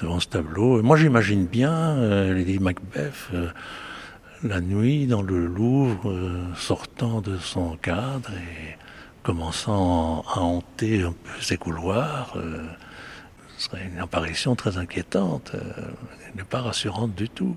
devant 0.00 0.20
ce 0.20 0.28
tableau. 0.28 0.82
moi, 0.82 0.96
j'imagine 0.96 1.46
bien 1.46 1.72
euh, 1.72 2.34
Lady 2.34 2.58
Macbeth 2.58 3.30
la 4.44 4.60
nuit 4.60 5.06
dans 5.06 5.22
le 5.22 5.46
Louvre, 5.46 6.12
sortant 6.56 7.20
de 7.20 7.38
son 7.38 7.76
cadre 7.76 8.30
et 8.32 8.76
commençant 9.22 10.24
à 10.34 10.40
hanter 10.40 11.02
un 11.02 11.12
peu 11.12 11.40
ces 11.40 11.56
couloirs, 11.56 12.32
euh, 12.36 12.66
ce 13.56 13.64
serait 13.64 13.86
une 13.86 13.98
apparition 13.98 14.56
très 14.56 14.78
inquiétante, 14.78 15.52
euh, 15.54 15.60
n'est 16.34 16.44
pas 16.44 16.60
rassurante 16.60 17.14
du 17.14 17.28
tout. 17.28 17.56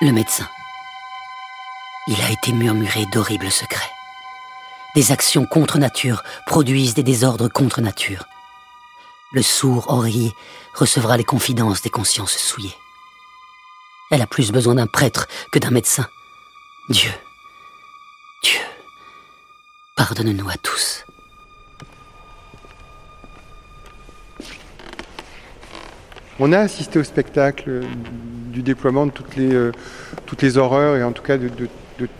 Le 0.00 0.12
médecin. 0.12 0.48
Il 2.06 2.20
a 2.22 2.30
été 2.30 2.52
murmuré 2.52 3.04
d'horribles 3.12 3.50
secrets. 3.50 3.90
Des 4.94 5.12
actions 5.12 5.44
contre 5.44 5.78
nature 5.78 6.22
produisent 6.46 6.94
des 6.94 7.02
désordres 7.02 7.48
contre 7.48 7.80
nature. 7.80 8.26
Le 9.32 9.42
sourd 9.42 9.90
oreiller 9.90 10.32
recevra 10.74 11.16
les 11.16 11.24
confidences 11.24 11.82
des 11.82 11.90
consciences 11.90 12.36
souillées. 12.36 12.76
Elle 14.10 14.22
a 14.22 14.26
plus 14.26 14.52
besoin 14.52 14.74
d'un 14.74 14.86
prêtre 14.86 15.28
que 15.52 15.58
d'un 15.58 15.70
médecin. 15.70 16.08
Dieu, 16.88 17.10
Dieu, 18.42 18.60
pardonne-nous 19.96 20.48
à 20.48 20.56
tous. 20.56 21.04
On 26.40 26.52
a 26.52 26.60
assisté 26.60 26.98
au 26.98 27.04
spectacle 27.04 27.82
du 28.50 28.62
déploiement 28.62 29.06
de 29.06 29.10
toutes 29.10 29.36
les, 29.36 29.52
euh, 29.52 29.72
horreurs 30.56 30.96
et 30.96 31.02
en 31.02 31.12
tout 31.12 31.22
cas 31.22 31.36
de, 31.36 31.50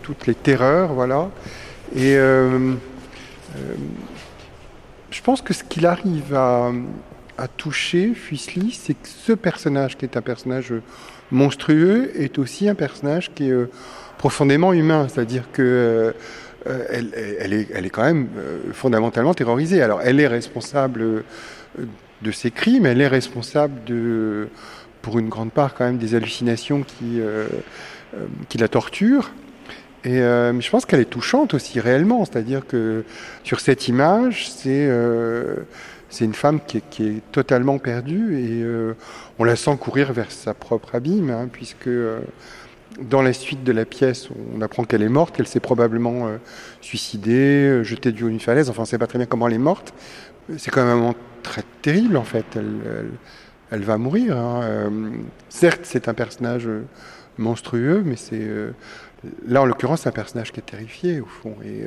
toutes 0.03 0.27
les 0.27 0.35
terreurs, 0.35 0.93
voilà. 0.93 1.29
Et 1.95 2.15
euh, 2.17 2.75
euh, 3.55 3.75
je 5.11 5.21
pense 5.21 5.41
que 5.41 5.53
ce 5.53 5.63
qu'il 5.63 5.85
arrive 5.85 6.33
à, 6.33 6.71
a 7.39 7.47
touché 7.47 8.13
Fuseli, 8.13 8.71
c'est 8.71 8.93
que 8.93 9.07
ce 9.07 9.31
personnage, 9.31 9.97
qui 9.97 10.05
est 10.05 10.17
un 10.17 10.21
personnage 10.21 10.73
monstrueux, 11.31 12.11
est 12.15 12.37
aussi 12.37 12.67
un 12.67 12.75
personnage 12.75 13.31
qui 13.33 13.47
est 13.47 13.51
euh, 13.51 13.69
profondément 14.17 14.73
humain. 14.73 15.07
C'est-à-dire 15.07 15.43
que 15.51 15.61
euh, 15.61 16.11
euh, 16.67 16.85
est, 17.15 17.37
elle, 17.39 17.85
est, 17.85 17.89
quand 17.89 18.03
même 18.03 18.27
fondamentalement 18.73 19.33
terrorisée. 19.33 19.81
Alors, 19.81 20.01
elle 20.03 20.19
est 20.19 20.27
responsable 20.27 21.23
de 22.21 22.31
ses 22.31 22.51
crimes, 22.51 22.85
elle 22.85 22.99
est 22.99 23.07
responsable 23.07 23.83
de, 23.85 24.49
pour 25.01 25.19
une 25.19 25.29
grande 25.29 25.51
part, 25.51 25.73
quand 25.73 25.85
même, 25.85 25.97
des 25.97 26.15
hallucinations 26.15 26.83
qui, 26.83 27.21
qui 28.49 28.57
la 28.57 28.67
torturent. 28.67 29.31
Et 30.05 30.19
mais 30.19 30.61
je 30.61 30.69
pense 30.69 30.85
qu'elle 30.85 31.01
est 31.01 31.09
touchante 31.09 31.53
aussi 31.53 31.79
réellement, 31.79 32.23
c'est-à-dire 32.25 32.65
que 32.65 33.03
sur 33.43 33.59
cette 33.59 33.87
image, 33.87 34.49
c'est 34.49 34.87
c'est 36.09 36.25
une 36.25 36.33
femme 36.33 36.59
qui 36.65 36.77
est, 36.77 37.31
totalement 37.31 37.77
perdue 37.77 38.39
et 38.39 38.63
euh, 38.63 38.95
on 39.37 39.43
la 39.43 39.55
sent 39.55 39.77
courir 39.79 40.11
vers 40.11 40.31
sa 40.31 40.53
propre 40.53 40.95
abîme, 40.95 41.29
hein, 41.29 41.47
puisque 41.51 41.87
euh, 41.87 42.19
dans 42.99 43.21
la 43.21 43.31
suite 43.31 43.63
de 43.63 43.71
la 43.71 43.85
pièce, 43.85 44.29
on 44.55 44.61
apprend 44.61 44.83
qu'elle 44.83 45.03
est 45.03 45.09
morte, 45.09 45.35
qu'elle 45.35 45.47
s'est 45.47 45.59
probablement 45.59 46.27
euh, 46.27 46.37
suicidée, 46.81 47.83
jetée 47.83 48.11
du 48.11 48.23
haut 48.23 48.29
d'une 48.29 48.39
falaise. 48.39 48.69
Enfin, 48.69 48.79
on 48.79 48.83
ne 48.83 48.87
sait 48.87 48.97
pas 48.97 49.07
très 49.07 49.19
bien 49.19 49.27
comment 49.27 49.47
elle 49.47 49.53
est 49.53 49.59
morte. 49.59 49.93
C'est 50.57 50.71
quand 50.71 50.81
même 50.81 50.93
un 50.93 50.99
moment 50.99 51.15
très 51.43 51.63
terrible, 51.83 52.17
en 52.17 52.23
fait. 52.23 52.45
Elle, 53.71 53.83
va 53.83 53.99
mourir. 53.99 54.35
Hein. 54.35 54.91
certes, 55.49 55.81
c'est 55.83 56.07
un 56.07 56.15
personnage 56.15 56.67
monstrueux, 57.37 58.01
mais 58.03 58.15
c'est 58.15 58.47
là, 59.47 59.61
en 59.61 59.65
l'occurrence, 59.65 60.01
c'est 60.01 60.09
un 60.09 60.13
personnage 60.13 60.51
qui 60.51 60.59
est 60.59 60.63
terrifié, 60.63 61.19
au 61.19 61.25
fond. 61.25 61.55
Et 61.65 61.85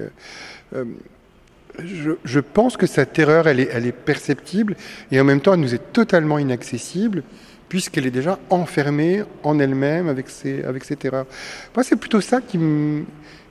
je, 1.78 2.40
pense 2.40 2.76
que 2.76 2.86
sa 2.86 3.06
terreur, 3.06 3.48
elle 3.48 3.60
est, 3.60 3.92
perceptible 3.92 4.76
et 5.10 5.20
en 5.20 5.24
même 5.24 5.40
temps, 5.40 5.54
elle 5.54 5.60
nous 5.60 5.74
est 5.74 5.92
totalement 5.92 6.38
inaccessible 6.38 7.22
puisqu'elle 7.68 8.06
est 8.06 8.10
déjà 8.10 8.38
enfermée 8.50 9.24
en 9.42 9.58
elle-même 9.58 10.08
avec 10.08 10.28
ses, 10.28 10.62
avec 10.64 10.84
ses 10.84 10.96
terreurs. 10.96 11.26
Moi, 11.74 11.82
c'est 11.82 11.96
plutôt 11.96 12.20
ça 12.20 12.40
qui 12.40 12.58
me, 12.58 13.04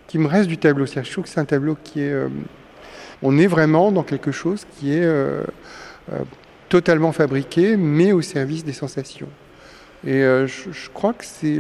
qui 0.08 0.20
me 0.20 0.28
reste 0.28 0.48
du 0.48 0.58
tableau. 0.58 0.86
Je 0.86 1.12
trouve 1.12 1.24
que 1.24 1.30
c'est 1.30 1.40
un 1.40 1.46
tableau 1.46 1.76
qui 1.84 2.02
est... 2.02 2.12
Euh, 2.12 2.28
on 3.24 3.38
est 3.38 3.48
vraiment 3.48 3.92
dans 3.92 4.04
quelque 4.04 4.32
chose 4.32 4.66
qui 4.78 4.94
est 4.94 5.04
euh, 5.04 5.44
euh, 6.12 6.20
totalement 6.70 7.12
fabriqué, 7.12 7.78
mais 7.78 8.12
au 8.12 8.22
service 8.22 8.64
des 8.64 8.74
sensations. 8.74 9.30
Et 10.06 10.22
je, 10.22 10.90
crois 10.92 11.14
que 11.14 11.24
c'est 11.24 11.60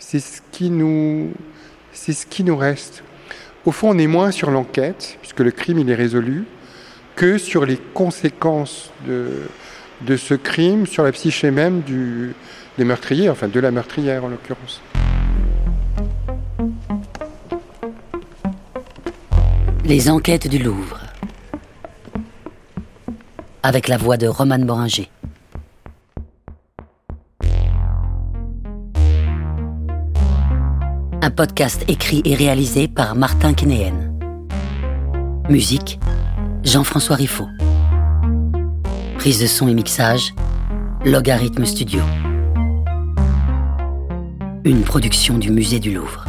c'est 0.00 0.18
ce 0.18 0.40
qui 0.50 0.70
nous 0.70 1.36
reste. 2.56 3.04
Au 3.66 3.72
fond, 3.72 3.90
on 3.90 3.98
est 3.98 4.06
moins 4.06 4.30
sur 4.30 4.50
l'enquête, 4.50 5.18
puisque 5.20 5.40
le 5.40 5.50
crime 5.50 5.86
est 5.88 5.94
résolu, 5.94 6.44
que 7.14 7.36
sur 7.36 7.66
les 7.66 7.76
conséquences 7.76 8.90
de, 9.06 10.16
ce 10.16 10.34
crime 10.34 10.86
sur 10.86 11.04
la 11.04 11.12
psyché 11.12 11.50
même 11.50 11.82
du, 11.82 12.32
des 12.78 12.84
meurtriers, 12.84 13.28
enfin 13.28 13.48
de 13.48 13.60
la 13.60 13.70
meurtrière 13.70 14.24
en 14.24 14.28
l'occurrence. 14.28 14.80
Les 19.84 20.08
enquêtes 20.08 20.48
du 20.48 20.58
Louvre. 20.58 21.00
Avec 23.62 23.88
la 23.88 23.98
voix 23.98 24.16
de 24.16 24.26
Roman 24.26 24.58
Boringer. 24.60 25.10
Un 31.30 31.32
podcast 31.32 31.84
écrit 31.86 32.22
et 32.24 32.34
réalisé 32.34 32.88
par 32.88 33.14
Martin 33.14 33.54
Kénéen. 33.54 33.94
Musique, 35.48 36.00
Jean-François 36.64 37.14
Riffaut. 37.14 37.46
Prise 39.16 39.40
de 39.40 39.46
son 39.46 39.68
et 39.68 39.74
mixage, 39.74 40.34
Logarithme 41.04 41.64
Studio. 41.64 42.00
Une 44.64 44.82
production 44.82 45.38
du 45.38 45.52
Musée 45.52 45.78
du 45.78 45.94
Louvre. 45.94 46.24